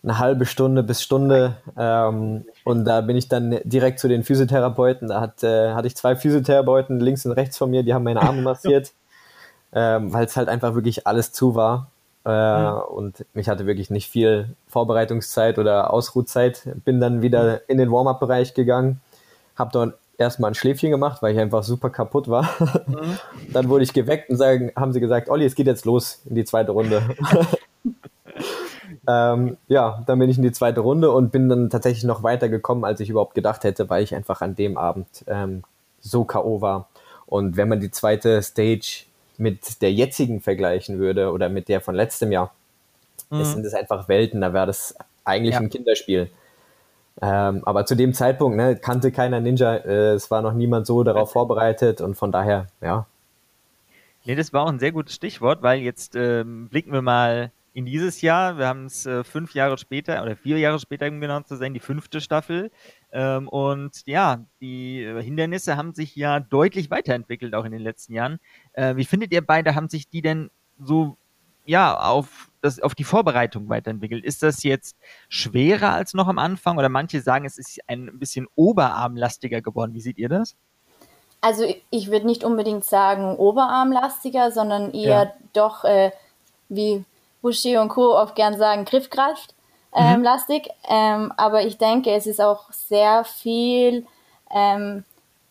eine 0.03 0.19
halbe 0.19 0.47
Stunde 0.47 0.83
bis 0.83 1.03
Stunde 1.03 1.57
ähm, 1.77 2.45
und 2.65 2.85
da 2.85 3.01
bin 3.01 3.17
ich 3.17 3.29
dann 3.29 3.59
direkt 3.65 3.99
zu 3.99 4.09
den 4.09 4.23
Physiotherapeuten. 4.23 5.09
Da 5.09 5.21
hat, 5.21 5.43
äh, 5.43 5.73
hatte 5.73 5.89
ich 5.89 5.97
zwei 5.97 6.15
Physiotherapeuten 6.15 7.01
links 7.01 7.27
und 7.27 7.33
rechts 7.33 7.59
von 7.59 7.71
mir, 7.71 7.83
die 7.83 7.95
haben 7.95 8.05
meine 8.05 8.23
Arme 8.23 8.43
massiert, 8.43 8.93
ähm, 9.73 10.13
weil 10.13 10.27
es 10.27 10.37
halt 10.37 10.49
einfach 10.49 10.75
wirklich 10.75 11.07
alles 11.07 11.33
zu 11.33 11.55
war. 11.55 11.91
Äh, 12.25 12.71
mhm. 12.71 12.79
Und 12.89 13.27
ich 13.35 13.49
hatte 13.49 13.67
wirklich 13.67 13.91
nicht 13.91 14.09
viel 14.09 14.49
Vorbereitungszeit 14.69 15.59
oder 15.59 15.93
Ausruhzeit. 15.93 16.63
Bin 16.85 17.01
dann 17.01 17.23
wieder 17.23 17.69
in 17.69 17.79
den 17.79 17.91
Warm-up-Bereich 17.91 18.55
gegangen, 18.55 19.01
habe 19.57 19.71
dort 19.73 19.95
erstmal 20.17 20.51
ein 20.51 20.55
Schläfchen 20.55 20.91
gemacht, 20.91 21.23
weil 21.23 21.35
ich 21.35 21.41
einfach 21.41 21.63
super 21.63 21.91
kaputt 21.91 22.29
war. 22.29 22.49
Mhm. 22.87 23.19
dann 23.53 23.69
wurde 23.69 23.85
ich 23.85 23.93
geweckt 23.93 24.31
und 24.31 24.37
sagen, 24.37 24.73
haben 24.77 24.93
sie 24.93 25.01
gesagt, 25.01 25.29
Olli, 25.29 25.45
es 25.45 25.55
geht 25.55 25.67
jetzt 25.67 25.85
los 25.85 26.21
in 26.25 26.35
die 26.35 26.45
zweite 26.45 26.73
Runde. 26.73 27.03
ähm, 29.09 29.57
ja, 29.69 30.03
dann 30.07 30.19
bin 30.19 30.31
ich 30.31 30.37
in 30.37 30.43
die 30.43 30.53
zweite 30.53 30.81
Runde 30.81 31.11
und 31.11 31.33
bin 31.33 31.49
dann 31.49 31.71
tatsächlich 31.71 32.05
noch 32.05 32.23
weiter 32.23 32.49
gekommen, 32.49 32.85
als 32.85 33.01
ich 33.01 33.11
überhaupt 33.11 33.35
gedacht 33.35 33.65
hätte, 33.65 33.91
weil 33.91 34.03
ich 34.03 34.15
einfach 34.15 34.41
an 34.41 34.55
dem 34.55 34.79
Abend 34.79 35.25
ähm, 35.27 35.63
so 36.01 36.25
K.O. 36.25 36.61
war. 36.61 36.89
Und 37.27 37.57
wenn 37.57 37.69
man 37.69 37.81
die 37.81 37.91
zweite 37.91 38.43
Stage 38.43 39.07
mit 39.39 39.83
der 39.83 39.93
jetzigen 39.93 40.41
vergleichen 40.41 40.99
würde 40.99 41.33
oder 41.33 41.49
mit 41.49 41.69
der 41.69 41.81
von 41.81 41.95
letztem 41.95 42.33
Jahr, 42.33 42.55
mhm. 43.31 43.41
es 43.41 43.53
sind 43.53 43.65
es 43.65 43.75
einfach 43.75 44.09
Welten, 44.09 44.41
da 44.41 44.53
wäre 44.53 44.67
das 44.67 44.95
eigentlich 45.25 45.55
ja. 45.55 45.61
ein 45.61 45.71
Kinderspiel. 45.71 46.31
Ähm, 47.23 47.63
aber 47.65 47.87
zu 47.87 47.95
dem 47.95 48.13
Zeitpunkt 48.13 48.57
ne, 48.57 48.77
kannte 48.77 49.13
keiner 49.13 49.41
Ninja, 49.41 49.77
äh, 49.77 50.15
es 50.15 50.31
war 50.31 50.43
noch 50.43 50.53
niemand 50.53 50.87
so 50.87 51.05
darauf 51.05 51.33
vorbereitet 51.33 52.01
und 52.01 52.17
von 52.17 52.33
daher, 52.33 52.67
ja. 52.81 53.07
Nee, 54.25 54.35
das 54.35 54.53
war 54.53 54.65
auch 54.65 54.69
ein 54.69 54.79
sehr 54.79 54.93
gutes 54.93 55.15
Stichwort, 55.15 55.63
weil 55.63 55.81
jetzt 55.81 56.17
ähm, 56.17 56.69
blicken 56.69 56.93
wir 56.93 57.03
mal 57.03 57.53
in 57.75 57.85
dieses 57.85 58.23
Jahr. 58.23 58.57
Wir 58.57 58.67
haben 58.67 58.87
es 58.87 59.05
äh, 59.05 59.23
fünf 59.23 59.55
Jahre 59.55 59.77
später 59.79 60.23
oder 60.23 60.35
vier 60.35 60.59
Jahre 60.59 60.79
später, 60.79 61.07
um 61.09 61.21
genau 61.21 61.41
zu 61.41 61.57
sein, 61.57 61.75
die 61.75 61.81
fünfte 61.81 62.21
Staffel. 62.21 62.71
Ähm, 63.15 63.49
und 63.49 64.03
ja, 64.07 64.45
die 64.61 65.05
äh, 65.05 65.23
Hindernisse 65.23 65.77
haben 65.77 65.95
sich 65.95 66.17
ja 66.17 66.41
deutlich 66.41 66.91
weiterentwickelt, 66.91 67.55
auch 67.55 67.65
in 67.65 67.71
den 67.71 67.81
letzten 67.81 68.13
Jahren. 68.13 68.41
Äh, 68.73 68.97
wie 68.97 69.05
findet 69.05 69.33
ihr 69.33 69.47
beide, 69.47 69.77
haben 69.77 69.89
sich 69.89 70.09
die 70.09 70.21
denn 70.21 70.51
so 70.81 71.17
ja, 71.65 71.97
auf, 71.97 72.51
das, 72.61 72.81
auf 72.81 72.97
die 72.97 73.05
Vorbereitung 73.05 73.69
weiterentwickelt. 73.69 74.25
Ist 74.25 74.43
das 74.43 74.65
jetzt 74.65 74.97
schwerer 75.29 75.93
als 75.93 76.13
noch 76.13 76.27
am 76.27 76.39
Anfang 76.39 76.77
oder 76.77 76.89
manche 76.89 77.21
sagen, 77.21 77.45
es 77.45 77.57
ist 77.57 77.79
ein 77.87 78.19
bisschen 78.19 78.49
oberarmlastiger 78.57 79.63
geworden? 79.63 79.95
Wie 79.95 80.01
seht 80.01 80.19
ihr 80.19 80.29
das? 80.29 80.57
Also 81.41 81.73
ich 81.91 82.11
würde 82.11 82.27
nicht 82.27 82.43
unbedingt 82.43 82.85
sagen 82.85 83.37
oberarmlastiger, 83.37 84.51
sondern 84.51 84.93
eher 84.93 85.25
ja. 85.25 85.33
doch, 85.53 85.85
äh, 85.85 86.11
wie 86.69 87.05
Boucher 87.43 87.81
und 87.81 87.91
Co. 87.91 88.19
oft 88.19 88.35
gern 88.35 88.59
sagen, 88.59 88.85
Griffkraft 88.85 89.54
ähm, 89.95 90.19
mhm. 90.19 90.25
lastig. 90.25 90.69
Ähm, 90.89 91.33
aber 91.37 91.63
ich 91.63 91.79
denke, 91.79 92.11
es 92.11 92.27
ist 92.27 92.41
auch 92.41 92.71
sehr 92.73 93.25
viel, 93.25 94.07
ähm, 94.51 95.05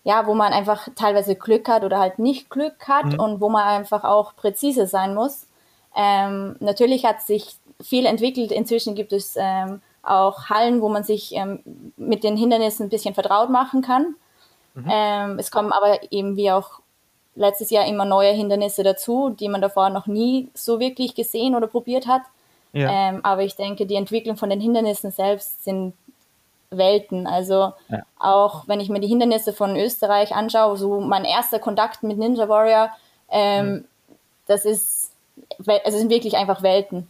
ja, 0.04 0.28
wo 0.28 0.34
man 0.34 0.54
einfach 0.54 0.88
teilweise 0.96 1.36
Glück 1.36 1.68
hat 1.70 1.84
oder 1.84 2.00
halt 2.00 2.20
nicht 2.20 2.50
Glück 2.50 2.88
hat 2.88 3.14
mhm. 3.14 3.20
und 3.20 3.42
wo 3.42 3.50
man 3.50 3.64
einfach 3.64 4.04
auch 4.04 4.36
präzise 4.36 4.86
sein 4.86 5.16
muss. 5.16 5.48
Ähm, 5.96 6.58
natürlich 6.60 7.06
hat 7.06 7.22
sich 7.22 7.56
viel 7.82 8.06
entwickelt. 8.06 8.52
Inzwischen 8.52 8.96
gibt 8.96 9.14
es 9.14 9.36
ähm, 9.38 9.82
auch 10.02 10.50
Hallen, 10.50 10.82
wo 10.82 10.90
man 10.90 11.04
sich 11.04 11.34
ähm, 11.36 11.60
mit 11.96 12.24
den 12.24 12.36
Hindernissen 12.36 12.88
ein 12.88 12.90
bisschen 12.90 13.14
vertraut 13.14 13.50
machen 13.50 13.82
kann. 13.82 14.16
Mhm. 14.76 15.38
Es 15.38 15.52
kommen 15.52 15.72
aber 15.72 16.12
eben 16.12 16.36
wie 16.36 16.52
auch 16.52 16.80
letztes 17.36 17.70
Jahr 17.70 17.86
immer 17.86 18.06
neue 18.06 18.32
Hindernisse 18.32 18.84
dazu, 18.84 19.30
die 19.30 19.50
man 19.50 19.62
davor 19.62 19.90
noch 19.90 20.08
nie 20.08 20.50
so 20.54 20.80
wirklich 20.80 21.16
gesehen 21.16 21.56
oder 21.56 21.68
probiert 21.68 22.08
hat. 22.08 22.24
Ja. 22.74 23.10
Ähm, 23.10 23.20
aber 23.24 23.44
ich 23.44 23.56
denke, 23.56 23.86
die 23.86 23.96
Entwicklung 23.96 24.36
von 24.36 24.50
den 24.50 24.60
Hindernissen 24.60 25.12
selbst 25.12 25.64
sind 25.64 25.94
Welten. 26.78 27.28
Also 27.28 27.74
ja. 27.90 28.04
auch 28.20 28.68
wenn 28.68 28.80
ich 28.80 28.90
mir 28.90 29.00
die 29.00 29.08
Hindernisse 29.08 29.54
von 29.54 29.76
Österreich 29.76 30.36
anschaue, 30.36 30.78
so 30.78 31.00
mein 31.00 31.24
erster 31.24 31.60
Kontakt 31.60 32.04
mit 32.04 32.18
Ninja 32.18 32.50
Warrior, 32.50 32.90
ähm, 33.30 33.68
mhm. 33.68 33.86
das 34.48 34.66
ist, 34.66 35.12
also 35.86 35.98
sind 35.98 36.10
wirklich 36.10 36.36
einfach 36.36 36.64
Welten. 36.64 37.08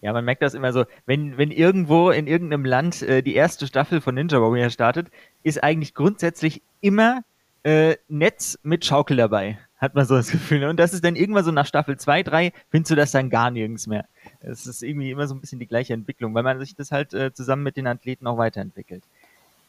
Ja, 0.00 0.12
man 0.12 0.24
merkt 0.24 0.42
das 0.42 0.54
immer 0.54 0.72
so, 0.72 0.84
wenn, 1.06 1.38
wenn 1.38 1.50
irgendwo 1.50 2.10
in 2.10 2.28
irgendeinem 2.28 2.64
Land 2.64 3.02
äh, 3.02 3.22
die 3.22 3.34
erste 3.34 3.66
Staffel 3.66 4.00
von 4.00 4.14
Ninja 4.14 4.40
Warrior 4.40 4.70
startet, 4.70 5.08
ist 5.42 5.62
eigentlich 5.62 5.94
grundsätzlich 5.94 6.62
immer 6.80 7.22
äh, 7.64 7.96
Netz 8.08 8.58
mit 8.62 8.84
Schaukel 8.84 9.16
dabei. 9.16 9.58
Hat 9.78 9.94
man 9.94 10.04
so 10.06 10.16
das 10.16 10.30
Gefühl. 10.30 10.64
Und 10.64 10.78
das 10.78 10.92
ist 10.92 11.04
dann 11.04 11.14
irgendwann 11.14 11.44
so 11.44 11.52
nach 11.52 11.66
Staffel 11.66 11.96
2, 11.96 12.24
3, 12.24 12.52
findest 12.70 12.90
du 12.90 12.96
das 12.96 13.12
dann 13.12 13.30
gar 13.30 13.50
nirgends 13.50 13.86
mehr. 13.86 14.04
Es 14.40 14.66
ist 14.66 14.82
irgendwie 14.82 15.10
immer 15.10 15.26
so 15.26 15.34
ein 15.34 15.40
bisschen 15.40 15.60
die 15.60 15.66
gleiche 15.66 15.94
Entwicklung, 15.94 16.34
weil 16.34 16.42
man 16.42 16.58
sich 16.58 16.74
das 16.74 16.90
halt 16.90 17.14
äh, 17.14 17.32
zusammen 17.32 17.62
mit 17.62 17.76
den 17.76 17.86
Athleten 17.86 18.26
auch 18.26 18.38
weiterentwickelt. 18.38 19.04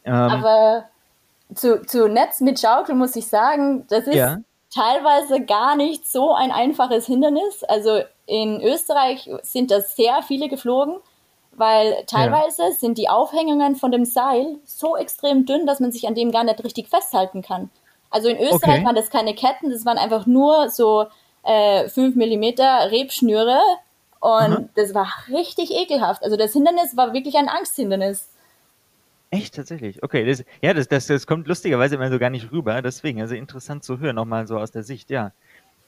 Ähm, 0.05 0.13
Aber 0.13 0.85
zu, 1.53 1.81
zu 1.85 2.07
Netz 2.07 2.41
mit 2.41 2.59
Schaukel 2.59 2.95
muss 2.95 3.15
ich 3.15 3.27
sagen, 3.27 3.85
das 3.89 4.07
ist 4.07 4.15
ja. 4.15 4.37
teilweise 4.73 5.45
gar 5.45 5.75
nicht 5.75 6.09
so 6.09 6.33
ein 6.33 6.51
einfaches 6.51 7.05
Hindernis. 7.05 7.63
Also 7.63 8.01
in 8.25 8.61
Österreich 8.61 9.29
sind 9.43 9.69
das 9.69 9.95
sehr 9.95 10.21
viele 10.23 10.49
geflogen, 10.49 10.95
weil 11.51 12.03
teilweise 12.07 12.63
ja. 12.63 12.71
sind 12.71 12.97
die 12.97 13.09
Aufhängungen 13.09 13.75
von 13.75 13.91
dem 13.91 14.05
Seil 14.05 14.57
so 14.65 14.95
extrem 14.95 15.45
dünn, 15.45 15.65
dass 15.65 15.79
man 15.79 15.91
sich 15.91 16.07
an 16.07 16.15
dem 16.15 16.31
gar 16.31 16.43
nicht 16.43 16.63
richtig 16.63 16.87
festhalten 16.89 17.41
kann. 17.41 17.69
Also 18.09 18.29
in 18.29 18.37
Österreich 18.37 18.77
okay. 18.77 18.85
waren 18.85 18.95
das 18.95 19.09
keine 19.09 19.35
Ketten, 19.35 19.69
das 19.69 19.85
waren 19.85 19.97
einfach 19.97 20.25
nur 20.25 20.69
so 20.69 21.07
äh, 21.43 21.87
5 21.87 22.15
mm 22.15 22.43
Rebschnüre 22.91 23.59
und 24.19 24.49
mhm. 24.49 24.69
das 24.75 24.93
war 24.93 25.07
richtig 25.29 25.71
ekelhaft. 25.71 26.23
Also 26.23 26.35
das 26.35 26.53
Hindernis 26.53 26.97
war 26.97 27.13
wirklich 27.13 27.35
ein 27.35 27.47
Angsthindernis. 27.47 28.29
Echt, 29.31 29.55
tatsächlich. 29.55 30.01
Okay, 30.01 30.25
das, 30.25 30.43
ja, 30.61 30.73
das, 30.73 30.87
das, 30.87 31.05
das 31.05 31.27
kommt 31.27 31.47
lustigerweise 31.47 31.95
immer 31.95 32.09
so 32.09 32.17
gar 32.17 32.31
nicht 32.31 32.51
rüber. 32.51 32.81
Deswegen, 32.81 33.21
also 33.21 33.35
interessant 33.35 33.83
zu 33.83 33.99
hören, 33.99 34.15
nochmal 34.15 34.47
so 34.47 34.57
aus 34.57 34.71
der 34.71 34.83
Sicht, 34.83 35.11
ja. 35.11 35.31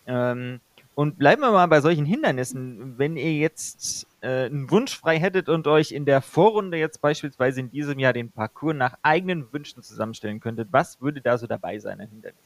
Ähm, 0.06 0.60
und 0.94 1.18
bleiben 1.18 1.42
wir 1.42 1.52
mal 1.52 1.66
bei 1.68 1.82
solchen 1.82 2.06
Hindernissen. 2.06 2.96
Wenn 2.98 3.18
ihr 3.18 3.34
jetzt 3.34 4.06
äh, 4.22 4.46
einen 4.46 4.70
Wunsch 4.72 4.98
frei 4.98 5.20
hättet 5.20 5.50
und 5.50 5.68
euch 5.68 5.92
in 5.92 6.06
der 6.06 6.22
Vorrunde 6.22 6.78
jetzt 6.78 7.02
beispielsweise 7.02 7.60
in 7.60 7.72
diesem 7.72 8.00
Jahr 8.00 8.14
den 8.14 8.32
Parcours 8.32 8.76
nach 8.76 8.98
eigenen 9.02 9.52
Wünschen 9.52 9.84
zusammenstellen 9.84 10.40
könntet, 10.40 10.70
was 10.72 11.02
würde 11.02 11.22
da 11.22 11.38
so 11.38 11.48
dabei 11.48 11.80
sein, 11.80 12.00
ein 12.00 12.10
Hindernis? 12.10 12.40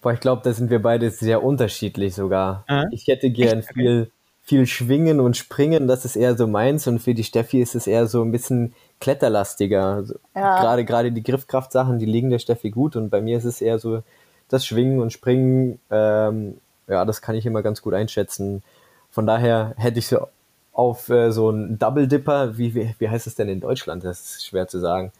Boah, 0.00 0.12
ich 0.12 0.20
glaube, 0.20 0.42
da 0.44 0.52
sind 0.52 0.70
wir 0.70 0.80
beide 0.80 1.10
sehr 1.10 1.42
unterschiedlich 1.42 2.14
sogar. 2.14 2.64
Äh? 2.68 2.84
Ich 2.92 3.06
hätte 3.08 3.30
gern 3.30 3.60
Echt? 3.60 3.72
viel, 3.72 4.10
viel 4.42 4.66
Schwingen 4.66 5.18
und 5.18 5.36
Springen, 5.36 5.88
das 5.88 6.04
ist 6.04 6.14
eher 6.14 6.36
so 6.36 6.46
meins 6.46 6.86
und 6.86 7.00
für 7.00 7.14
die 7.14 7.24
Steffi 7.24 7.60
ist 7.60 7.74
es 7.74 7.86
eher 7.86 8.06
so 8.06 8.22
ein 8.22 8.30
bisschen 8.30 8.74
kletterlastiger. 9.00 9.84
Also 9.84 10.14
ja. 10.36 10.60
Gerade, 10.60 10.84
gerade 10.84 11.12
die 11.12 11.22
Griffkraftsachen, 11.22 11.98
die 11.98 12.06
liegen 12.06 12.30
der 12.30 12.38
Steffi 12.38 12.70
gut 12.70 12.94
und 12.94 13.10
bei 13.10 13.20
mir 13.20 13.38
ist 13.38 13.44
es 13.44 13.60
eher 13.60 13.78
so 13.80 14.02
das 14.48 14.64
Schwingen 14.64 15.00
und 15.00 15.12
Springen, 15.12 15.80
ähm, 15.90 16.58
ja, 16.86 17.04
das 17.04 17.20
kann 17.20 17.34
ich 17.34 17.44
immer 17.44 17.62
ganz 17.62 17.82
gut 17.82 17.94
einschätzen. 17.94 18.62
Von 19.10 19.26
daher 19.26 19.74
hätte 19.76 19.98
ich 19.98 20.06
so 20.06 20.28
auf 20.72 21.08
äh, 21.08 21.32
so 21.32 21.48
einen 21.48 21.78
Double 21.78 22.06
Dipper, 22.06 22.56
wie, 22.56 22.74
wie, 22.74 22.94
wie 22.98 23.08
heißt 23.08 23.26
es 23.26 23.34
denn 23.34 23.48
in 23.48 23.60
Deutschland? 23.60 24.04
Das 24.04 24.20
ist 24.20 24.46
schwer 24.46 24.68
zu 24.68 24.78
sagen. 24.78 25.12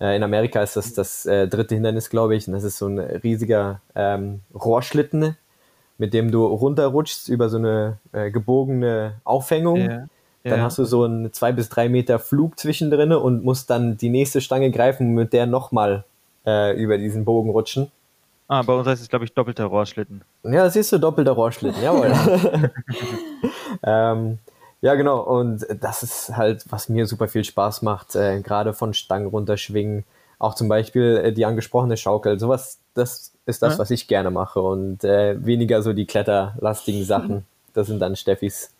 Äh, 0.00 0.16
in 0.16 0.22
Amerika 0.22 0.62
ist 0.62 0.76
das 0.76 0.92
das 0.92 1.26
äh, 1.26 1.48
dritte 1.48 1.74
Hindernis, 1.74 2.10
glaube 2.10 2.36
ich, 2.36 2.46
und 2.46 2.52
das 2.52 2.64
ist 2.64 2.78
so 2.78 2.86
ein 2.86 2.98
riesiger 2.98 3.80
ähm, 3.94 4.40
Rohrschlitten, 4.54 5.36
mit 5.98 6.14
dem 6.14 6.30
du 6.30 6.46
runterrutschst 6.46 7.28
über 7.28 7.48
so 7.48 7.56
eine 7.56 7.98
äh, 8.12 8.30
gebogene 8.30 9.14
Aufhängung. 9.24 9.78
Ja. 9.78 10.06
Dann 10.44 10.58
ja. 10.58 10.64
hast 10.64 10.78
du 10.78 10.84
so 10.84 11.04
einen 11.04 11.32
zwei 11.32 11.52
bis 11.52 11.70
drei 11.70 11.88
Meter 11.88 12.18
Flug 12.18 12.58
zwischendrin 12.58 13.12
und 13.12 13.44
musst 13.44 13.70
dann 13.70 13.96
die 13.96 14.10
nächste 14.10 14.42
Stange 14.42 14.70
greifen 14.70 15.14
mit 15.14 15.32
der 15.32 15.46
nochmal 15.46 16.04
äh, 16.46 16.76
über 16.76 16.98
diesen 16.98 17.24
Bogen 17.24 17.50
rutschen. 17.50 17.90
Ah, 18.46 18.62
bei 18.62 18.74
uns 18.74 18.86
heißt 18.86 19.02
es, 19.02 19.08
glaube 19.08 19.24
ich, 19.24 19.32
doppelter 19.32 19.64
Rohrschlitten. 19.64 20.22
Ja, 20.42 20.68
siehst 20.68 20.92
du, 20.92 20.98
doppelter 20.98 21.32
Rohrschlitten, 21.32 21.82
jawohl. 21.82 22.12
ähm, 23.82 24.38
ja, 24.82 24.94
genau, 24.96 25.20
und 25.20 25.66
das 25.80 26.02
ist 26.02 26.36
halt, 26.36 26.64
was 26.68 26.90
mir 26.90 27.06
super 27.06 27.26
viel 27.26 27.44
Spaß 27.44 27.80
macht, 27.82 28.14
äh, 28.16 28.40
gerade 28.40 28.74
von 28.74 28.92
Stangen 28.92 29.28
runterschwingen. 29.28 30.04
Auch 30.38 30.54
zum 30.54 30.68
Beispiel 30.68 31.22
äh, 31.24 31.32
die 31.32 31.46
angesprochene 31.46 31.96
Schaukel, 31.96 32.38
sowas, 32.38 32.78
das 32.92 33.32
ist 33.46 33.62
das, 33.62 33.74
ja. 33.74 33.78
was 33.78 33.90
ich 33.90 34.08
gerne 34.08 34.30
mache 34.30 34.60
und 34.60 35.02
äh, 35.04 35.42
weniger 35.42 35.80
so 35.80 35.94
die 35.94 36.06
kletterlastigen 36.06 37.04
Sachen. 37.06 37.46
Das 37.72 37.86
sind 37.86 37.98
dann 38.00 38.14
Steffis 38.14 38.70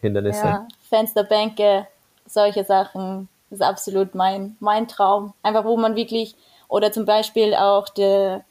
Hindernisse. 0.00 0.44
Ja, 0.44 0.68
Fensterbänke, 0.88 1.86
solche 2.26 2.64
Sachen, 2.64 3.28
das 3.50 3.60
ist 3.60 3.66
absolut 3.66 4.14
mein, 4.14 4.56
mein 4.58 4.88
Traum. 4.88 5.34
Einfach, 5.42 5.64
wo 5.64 5.76
man 5.76 5.96
wirklich, 5.96 6.34
oder 6.68 6.92
zum 6.92 7.04
Beispiel 7.04 7.54
auch 7.54 7.90
der 7.90 8.42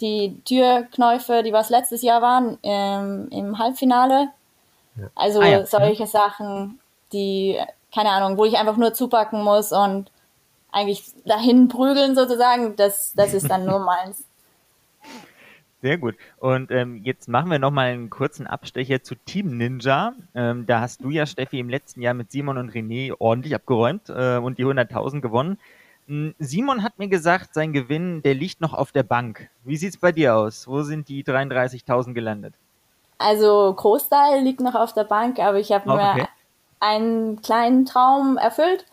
die 0.00 0.40
Türknäufe, 0.44 1.42
die 1.42 1.52
was 1.52 1.70
letztes 1.70 2.02
Jahr 2.02 2.22
waren, 2.22 2.58
ähm, 2.62 3.28
im 3.30 3.58
Halbfinale. 3.58 4.28
Ja. 4.96 5.06
Also 5.14 5.40
ah, 5.40 5.46
ja. 5.46 5.66
solche 5.66 6.06
Sachen, 6.06 6.80
die, 7.12 7.58
keine 7.94 8.10
Ahnung, 8.10 8.36
wo 8.36 8.44
ich 8.44 8.56
einfach 8.56 8.76
nur 8.76 8.94
zupacken 8.94 9.42
muss 9.42 9.72
und 9.72 10.10
eigentlich 10.72 11.04
dahin 11.24 11.68
prügeln 11.68 12.14
sozusagen, 12.14 12.76
das, 12.76 13.12
das 13.14 13.32
ist 13.34 13.48
dann 13.48 13.64
nur 13.64 13.78
meins. 13.84 14.24
Sehr 15.84 15.98
gut. 15.98 16.16
Und 16.38 16.70
ähm, 16.70 17.02
jetzt 17.04 17.28
machen 17.28 17.50
wir 17.50 17.58
nochmal 17.58 17.88
einen 17.88 18.08
kurzen 18.08 18.46
Abstecher 18.46 19.02
zu 19.02 19.16
Team 19.16 19.58
Ninja. 19.58 20.14
Ähm, 20.34 20.64
da 20.66 20.80
hast 20.80 21.04
du 21.04 21.10
ja, 21.10 21.26
Steffi, 21.26 21.58
im 21.58 21.68
letzten 21.68 22.00
Jahr 22.00 22.14
mit 22.14 22.32
Simon 22.32 22.56
und 22.56 22.72
René 22.72 23.14
ordentlich 23.18 23.54
abgeräumt 23.54 24.08
äh, 24.08 24.38
und 24.38 24.56
die 24.56 24.64
100.000 24.64 25.20
gewonnen. 25.20 25.58
Hm, 26.06 26.34
Simon 26.38 26.82
hat 26.82 26.98
mir 26.98 27.08
gesagt, 27.08 27.54
sein 27.54 27.72
Gewinn, 27.72 28.22
der 28.22 28.34
liegt 28.34 28.60
noch 28.60 28.74
auf 28.74 28.92
der 28.92 29.02
Bank. 29.02 29.48
Wie 29.64 29.76
sieht 29.76 29.94
es 29.94 29.98
bei 29.98 30.12
dir 30.12 30.36
aus? 30.36 30.68
Wo 30.68 30.82
sind 30.82 31.08
die 31.08 31.24
33.000 31.24 32.12
gelandet? 32.12 32.54
Also 33.18 33.72
Großteil 33.74 34.42
liegt 34.42 34.60
noch 34.60 34.74
auf 34.74 34.92
der 34.92 35.04
Bank, 35.04 35.38
aber 35.38 35.58
ich 35.58 35.72
habe 35.72 35.88
oh, 35.88 35.94
okay. 35.94 36.14
mir 36.14 36.28
einen 36.80 37.40
kleinen 37.40 37.86
Traum 37.86 38.36
erfüllt 38.36 38.84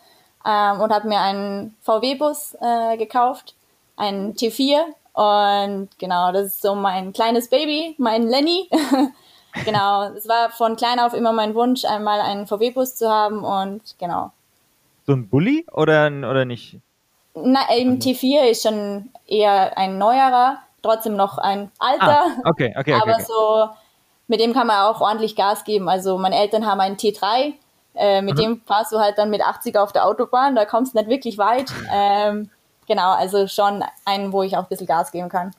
ähm, 0.46 0.80
und 0.80 0.92
habe 0.94 1.08
mir 1.08 1.20
einen 1.20 1.76
VW-Bus 1.82 2.58
äh, 2.62 2.98
gekauft, 2.98 3.56
einen 3.98 4.34
T4 4.34 4.84
und 5.14 5.90
genau, 6.00 6.32
das 6.32 6.48
ist 6.48 6.62
so 6.62 6.76
mein 6.76 7.12
kleines 7.12 7.50
Baby, 7.50 7.96
mein 7.98 8.28
Lenny. 8.28 8.70
genau, 9.66 10.04
es 10.14 10.28
war 10.28 10.50
von 10.52 10.78
klein 10.78 11.00
auf 11.00 11.14
immer 11.14 11.34
mein 11.34 11.54
Wunsch, 11.54 11.84
einmal 11.84 12.22
einen 12.22 12.48
VW-Bus 12.48 12.96
zu 12.96 13.10
haben 13.10 13.44
und 13.44 13.82
genau. 14.00 14.32
So 15.06 15.14
ein 15.14 15.28
Bulli 15.28 15.66
oder, 15.74 16.08
oder 16.08 16.46
nicht? 16.46 16.80
Na, 17.34 17.62
im 17.78 17.96
also 17.96 18.10
T4 18.10 18.50
ist 18.52 18.64
schon 18.64 19.10
eher 19.26 19.78
ein 19.78 19.98
neuerer, 19.98 20.58
trotzdem 20.82 21.16
noch 21.16 21.38
ein 21.38 21.72
alter. 21.80 22.26
Ah, 22.44 22.50
okay, 22.50 22.74
okay, 22.78 22.94
okay. 22.94 22.94
Aber 22.94 23.14
okay. 23.14 23.26
so, 23.28 23.70
mit 24.28 24.40
dem 24.40 24.54
kann 24.54 24.68
man 24.68 24.86
auch 24.86 25.02
ordentlich 25.02 25.36
Gas 25.36 25.64
geben. 25.64 25.88
Also 25.90 26.18
meine 26.18 26.36
Eltern 26.36 26.66
haben 26.66 26.82
einen 26.82 26.98
T3, 26.98 27.54
äh, 27.96 28.22
mit 28.22 28.36
mhm. 28.36 28.42
dem 28.42 28.62
fahrst 28.66 28.92
du 28.92 29.00
halt 29.00 29.18
dann 29.18 29.30
mit 29.30 29.42
80 29.42 29.78
auf 29.78 29.92
der 29.92 30.06
Autobahn, 30.06 30.56
da 30.56 30.66
kommst 30.66 30.94
du 30.94 31.00
nicht 31.00 31.10
wirklich 31.10 31.38
weit. 31.38 31.72
Ähm, 31.94 32.50
genau, 32.88 33.12
also 33.14 33.48
schon 33.48 33.84
einen, 34.06 34.32
wo 34.32 34.44
ich 34.44 34.56
auch 34.56 34.64
ein 34.64 34.70
bisschen 34.70 34.88
Gas 34.88 35.12
geben 35.12 35.30
kann. 35.30 35.52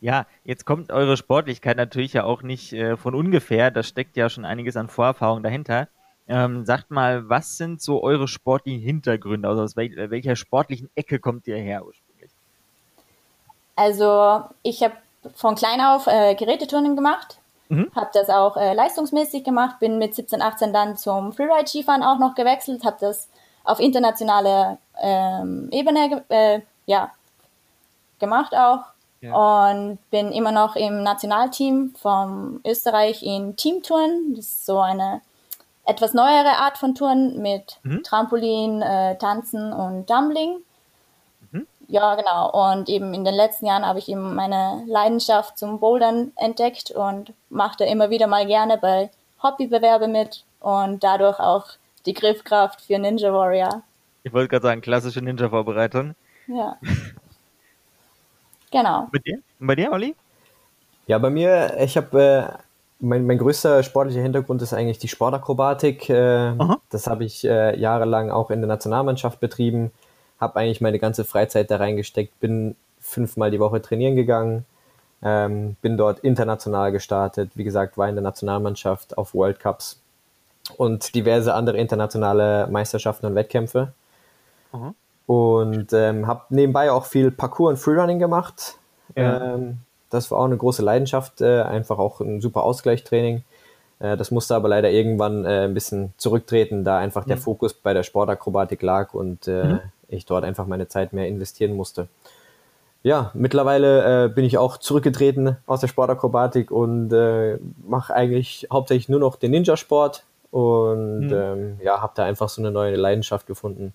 Ja, 0.00 0.26
jetzt 0.44 0.64
kommt 0.64 0.90
eure 0.90 1.16
Sportlichkeit 1.16 1.76
natürlich 1.76 2.12
ja 2.12 2.24
auch 2.24 2.42
nicht 2.42 2.72
äh, 2.72 2.96
von 2.96 3.14
ungefähr. 3.14 3.70
Da 3.70 3.82
steckt 3.82 4.16
ja 4.16 4.28
schon 4.28 4.44
einiges 4.44 4.76
an 4.76 4.88
Vorerfahrung 4.88 5.42
dahinter. 5.42 5.88
Ähm, 6.28 6.66
sagt 6.66 6.90
mal, 6.90 7.28
was 7.28 7.56
sind 7.56 7.80
so 7.80 8.02
eure 8.02 8.28
sportlichen 8.28 8.82
Hintergründe? 8.82 9.48
Also 9.48 9.62
aus 9.62 9.76
wel 9.76 10.10
welcher 10.10 10.36
sportlichen 10.36 10.90
Ecke 10.94 11.18
kommt 11.18 11.46
ihr 11.46 11.56
her 11.56 11.86
ursprünglich? 11.86 12.30
Also 13.76 14.42
ich 14.62 14.82
habe 14.82 14.94
von 15.34 15.54
klein 15.54 15.80
auf 15.80 16.06
äh, 16.06 16.34
Geräteturnen 16.34 16.96
gemacht, 16.96 17.38
mhm. 17.70 17.90
habe 17.94 18.10
das 18.12 18.28
auch 18.28 18.56
äh, 18.56 18.74
leistungsmäßig 18.74 19.42
gemacht, 19.42 19.78
bin 19.80 19.98
mit 19.98 20.14
17, 20.14 20.42
18 20.42 20.72
dann 20.72 20.96
zum 20.98 21.32
Freeride-Skifahren 21.32 22.02
auch 22.02 22.18
noch 22.18 22.34
gewechselt, 22.34 22.84
habe 22.84 22.98
das 23.00 23.28
auf 23.64 23.80
internationale 23.80 24.78
ähm, 25.00 25.68
Ebene 25.70 26.24
äh, 26.28 26.60
ja, 26.86 27.10
gemacht 28.18 28.54
auch. 28.54 28.80
Ja. 29.20 29.70
Und 29.70 29.98
bin 30.10 30.30
immer 30.30 30.52
noch 30.52 30.76
im 30.76 31.02
Nationalteam 31.02 31.92
von 32.00 32.60
Österreich 32.64 33.22
in 33.24 33.56
Teamtouren. 33.56 34.34
Das 34.36 34.44
ist 34.44 34.66
so 34.66 34.78
eine 34.78 35.22
etwas 35.88 36.12
neuere 36.12 36.58
Art 36.58 36.76
von 36.76 36.94
Touren 36.94 37.40
mit 37.40 37.78
mhm. 37.82 38.02
Trampolin, 38.02 38.82
äh, 38.82 39.16
Tanzen 39.16 39.72
und 39.72 40.08
Dumbling. 40.08 40.58
Mhm. 41.50 41.66
Ja, 41.88 42.14
genau. 42.14 42.50
Und 42.50 42.88
eben 42.88 43.14
in 43.14 43.24
den 43.24 43.34
letzten 43.34 43.66
Jahren 43.66 43.86
habe 43.86 43.98
ich 43.98 44.08
eben 44.08 44.34
meine 44.34 44.84
Leidenschaft 44.86 45.58
zum 45.58 45.80
Bouldern 45.80 46.32
entdeckt 46.36 46.90
und 46.90 47.32
mache 47.48 47.78
da 47.78 47.84
immer 47.86 48.10
wieder 48.10 48.26
mal 48.26 48.46
gerne 48.46 48.76
bei 48.76 49.10
Hobbybewerbe 49.42 50.08
mit 50.08 50.44
und 50.60 51.02
dadurch 51.02 51.40
auch 51.40 51.66
die 52.04 52.12
Griffkraft 52.12 52.82
für 52.82 52.98
Ninja 52.98 53.32
Warrior. 53.32 53.82
Ich 54.24 54.32
wollte 54.32 54.48
gerade 54.48 54.64
sagen, 54.64 54.80
klassische 54.82 55.22
Ninja-Vorbereitung. 55.22 56.14
Ja. 56.48 56.76
genau. 58.70 59.08
Bei 59.10 59.18
dir? 59.20 59.38
Und 59.58 59.66
bei 59.66 59.74
dir, 59.74 59.90
Olli? 59.90 60.14
Ja, 61.06 61.16
bei 61.16 61.30
mir, 61.30 61.78
ich 61.80 61.96
habe, 61.96 62.58
äh, 62.58 62.67
mein, 63.00 63.26
mein 63.26 63.38
größter 63.38 63.82
sportlicher 63.82 64.22
Hintergrund 64.22 64.62
ist 64.62 64.72
eigentlich 64.72 64.98
die 64.98 65.08
Sportakrobatik. 65.08 66.08
Äh, 66.10 66.54
das 66.90 67.06
habe 67.06 67.24
ich 67.24 67.44
äh, 67.44 67.78
jahrelang 67.78 68.30
auch 68.30 68.50
in 68.50 68.60
der 68.60 68.68
Nationalmannschaft 68.68 69.40
betrieben. 69.40 69.92
Habe 70.40 70.58
eigentlich 70.58 70.80
meine 70.80 70.98
ganze 70.98 71.24
Freizeit 71.24 71.70
da 71.70 71.76
reingesteckt, 71.76 72.38
bin 72.40 72.76
fünfmal 73.00 73.50
die 73.50 73.60
Woche 73.60 73.80
trainieren 73.80 74.16
gegangen, 74.16 74.64
ähm, 75.22 75.76
bin 75.80 75.96
dort 75.96 76.20
international 76.20 76.92
gestartet. 76.92 77.50
Wie 77.54 77.64
gesagt, 77.64 77.98
war 77.98 78.08
in 78.08 78.14
der 78.14 78.22
Nationalmannschaft 78.22 79.16
auf 79.16 79.34
World 79.34 79.60
Cups 79.60 80.00
und 80.76 81.14
diverse 81.14 81.54
andere 81.54 81.78
internationale 81.78 82.66
Meisterschaften 82.68 83.26
und 83.26 83.34
Wettkämpfe. 83.34 83.92
Mhm. 84.72 84.94
Und 85.26 85.92
ähm, 85.92 86.26
habe 86.26 86.42
nebenbei 86.50 86.90
auch 86.90 87.04
viel 87.04 87.30
Parkour 87.30 87.70
und 87.70 87.78
Freerunning 87.78 88.18
gemacht. 88.18 88.78
Ja. 89.14 89.54
Ähm, 89.54 89.78
das 90.10 90.30
war 90.30 90.38
auch 90.38 90.44
eine 90.44 90.56
große 90.56 90.82
Leidenschaft, 90.82 91.40
äh, 91.40 91.62
einfach 91.62 91.98
auch 91.98 92.20
ein 92.20 92.40
super 92.40 92.62
Ausgleichstraining. 92.62 93.44
Äh, 94.00 94.16
das 94.16 94.30
musste 94.30 94.54
aber 94.54 94.68
leider 94.68 94.90
irgendwann 94.90 95.44
äh, 95.44 95.64
ein 95.64 95.74
bisschen 95.74 96.12
zurücktreten, 96.16 96.84
da 96.84 96.98
einfach 96.98 97.26
mhm. 97.26 97.30
der 97.30 97.38
Fokus 97.38 97.74
bei 97.74 97.92
der 97.94 98.02
Sportakrobatik 98.02 98.82
lag 98.82 99.14
und 99.14 99.46
mhm. 99.46 99.80
ich 100.08 100.26
dort 100.26 100.44
einfach 100.44 100.66
meine 100.66 100.88
Zeit 100.88 101.12
mehr 101.12 101.28
investieren 101.28 101.74
musste. 101.74 102.08
Ja, 103.04 103.30
mittlerweile 103.32 104.28
bin 104.28 104.44
ich 104.44 104.58
auch 104.58 104.76
zurückgetreten 104.76 105.56
aus 105.66 105.80
der 105.80 105.86
Sportakrobatik 105.86 106.72
und 106.72 107.10
mache 107.86 108.12
eigentlich 108.12 108.66
hauptsächlich 108.72 109.08
nur 109.08 109.20
noch 109.20 109.36
den 109.36 109.52
Ninja-Sport 109.52 110.24
und 110.50 111.28
mhm. 111.28 111.32
ähm, 111.32 111.80
ja, 111.80 112.02
habe 112.02 112.12
da 112.16 112.24
einfach 112.24 112.48
so 112.48 112.60
eine 112.60 112.72
neue 112.72 112.96
Leidenschaft 112.96 113.46
gefunden. 113.46 113.94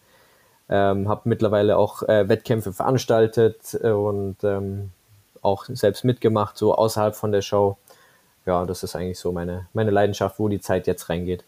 Ähm, 0.69 1.09
habe 1.09 1.23
mittlerweile 1.25 1.77
auch 1.77 2.03
äh, 2.03 2.29
Wettkämpfe 2.29 2.71
veranstaltet 2.71 3.75
und 3.75 4.37
ähm, 4.43 4.91
auch 5.43 5.65
selbst 5.65 6.03
mitgemacht, 6.03 6.57
so 6.57 6.75
außerhalb 6.75 7.15
von 7.15 7.31
der 7.31 7.41
Show. 7.41 7.77
Ja, 8.45 8.65
das 8.65 8.83
ist 8.83 8.95
eigentlich 8.95 9.19
so 9.19 9.31
meine, 9.31 9.67
meine 9.73 9.91
Leidenschaft, 9.91 10.39
wo 10.39 10.49
die 10.49 10.59
Zeit 10.59 10.87
jetzt 10.87 11.09
reingeht. 11.09 11.45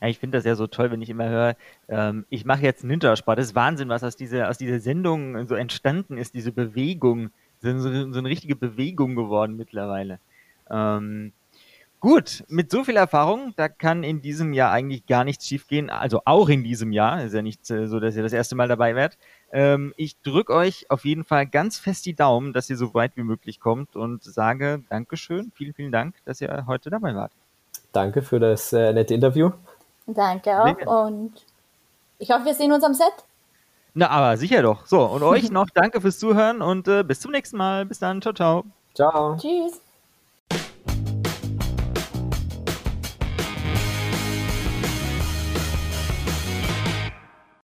Ja, 0.00 0.08
ich 0.08 0.18
finde 0.18 0.38
das 0.38 0.44
ja 0.44 0.54
so 0.56 0.66
toll, 0.66 0.90
wenn 0.90 1.02
ich 1.02 1.10
immer 1.10 1.28
höre, 1.28 1.56
ähm, 1.88 2.26
ich 2.28 2.44
mache 2.44 2.62
jetzt 2.62 2.84
Ninja-Sport. 2.84 3.38
Das 3.38 3.46
ist 3.46 3.54
Wahnsinn, 3.54 3.88
was 3.88 4.02
aus 4.02 4.16
dieser, 4.16 4.50
aus 4.50 4.58
dieser 4.58 4.80
Sendung 4.80 5.46
so 5.46 5.54
entstanden 5.54 6.18
ist, 6.18 6.34
diese 6.34 6.52
Bewegung. 6.52 7.30
So, 7.60 7.78
so 7.78 7.88
eine 8.18 8.28
richtige 8.28 8.56
Bewegung 8.56 9.14
geworden 9.14 9.56
mittlerweile. 9.56 10.18
Ähm, 10.70 11.32
Gut, 12.04 12.44
mit 12.48 12.70
so 12.70 12.84
viel 12.84 12.96
Erfahrung, 12.96 13.54
da 13.56 13.66
kann 13.66 14.02
in 14.02 14.20
diesem 14.20 14.52
Jahr 14.52 14.70
eigentlich 14.70 15.06
gar 15.06 15.24
nichts 15.24 15.46
schiefgehen. 15.46 15.88
Also 15.88 16.20
auch 16.26 16.50
in 16.50 16.62
diesem 16.62 16.92
Jahr, 16.92 17.24
ist 17.24 17.32
ja 17.32 17.40
nicht 17.40 17.70
äh, 17.70 17.86
so, 17.86 17.98
dass 17.98 18.14
ihr 18.14 18.22
das 18.22 18.34
erste 18.34 18.54
Mal 18.54 18.68
dabei 18.68 18.94
wärt. 18.94 19.16
Ähm, 19.52 19.94
ich 19.96 20.20
drücke 20.20 20.52
euch 20.52 20.84
auf 20.90 21.06
jeden 21.06 21.24
Fall 21.24 21.46
ganz 21.46 21.78
fest 21.78 22.04
die 22.04 22.12
Daumen, 22.12 22.52
dass 22.52 22.68
ihr 22.68 22.76
so 22.76 22.92
weit 22.92 23.12
wie 23.16 23.22
möglich 23.22 23.58
kommt 23.58 23.96
und 23.96 24.22
sage 24.22 24.82
Dankeschön, 24.90 25.50
vielen, 25.54 25.72
vielen 25.72 25.92
Dank, 25.92 26.14
dass 26.26 26.42
ihr 26.42 26.64
heute 26.66 26.90
dabei 26.90 27.14
wart. 27.14 27.32
Danke 27.92 28.20
für 28.20 28.38
das 28.38 28.74
äh, 28.74 28.92
nette 28.92 29.14
Interview. 29.14 29.52
Danke 30.06 30.62
auch 30.62 31.06
und 31.06 31.32
ich 32.18 32.30
hoffe, 32.30 32.44
wir 32.44 32.54
sehen 32.54 32.72
uns 32.72 32.84
am 32.84 32.92
Set. 32.92 33.14
Na, 33.94 34.10
aber 34.10 34.36
sicher 34.36 34.60
doch. 34.60 34.84
So, 34.84 35.06
und 35.06 35.22
euch 35.22 35.50
noch 35.50 35.70
danke 35.74 36.02
fürs 36.02 36.18
Zuhören 36.18 36.60
und 36.60 36.86
äh, 36.86 37.02
bis 37.02 37.20
zum 37.20 37.30
nächsten 37.30 37.56
Mal. 37.56 37.86
Bis 37.86 37.98
dann. 37.98 38.20
Ciao, 38.20 38.34
ciao. 38.34 38.64
Ciao. 38.92 39.38
Tschüss. 39.38 39.80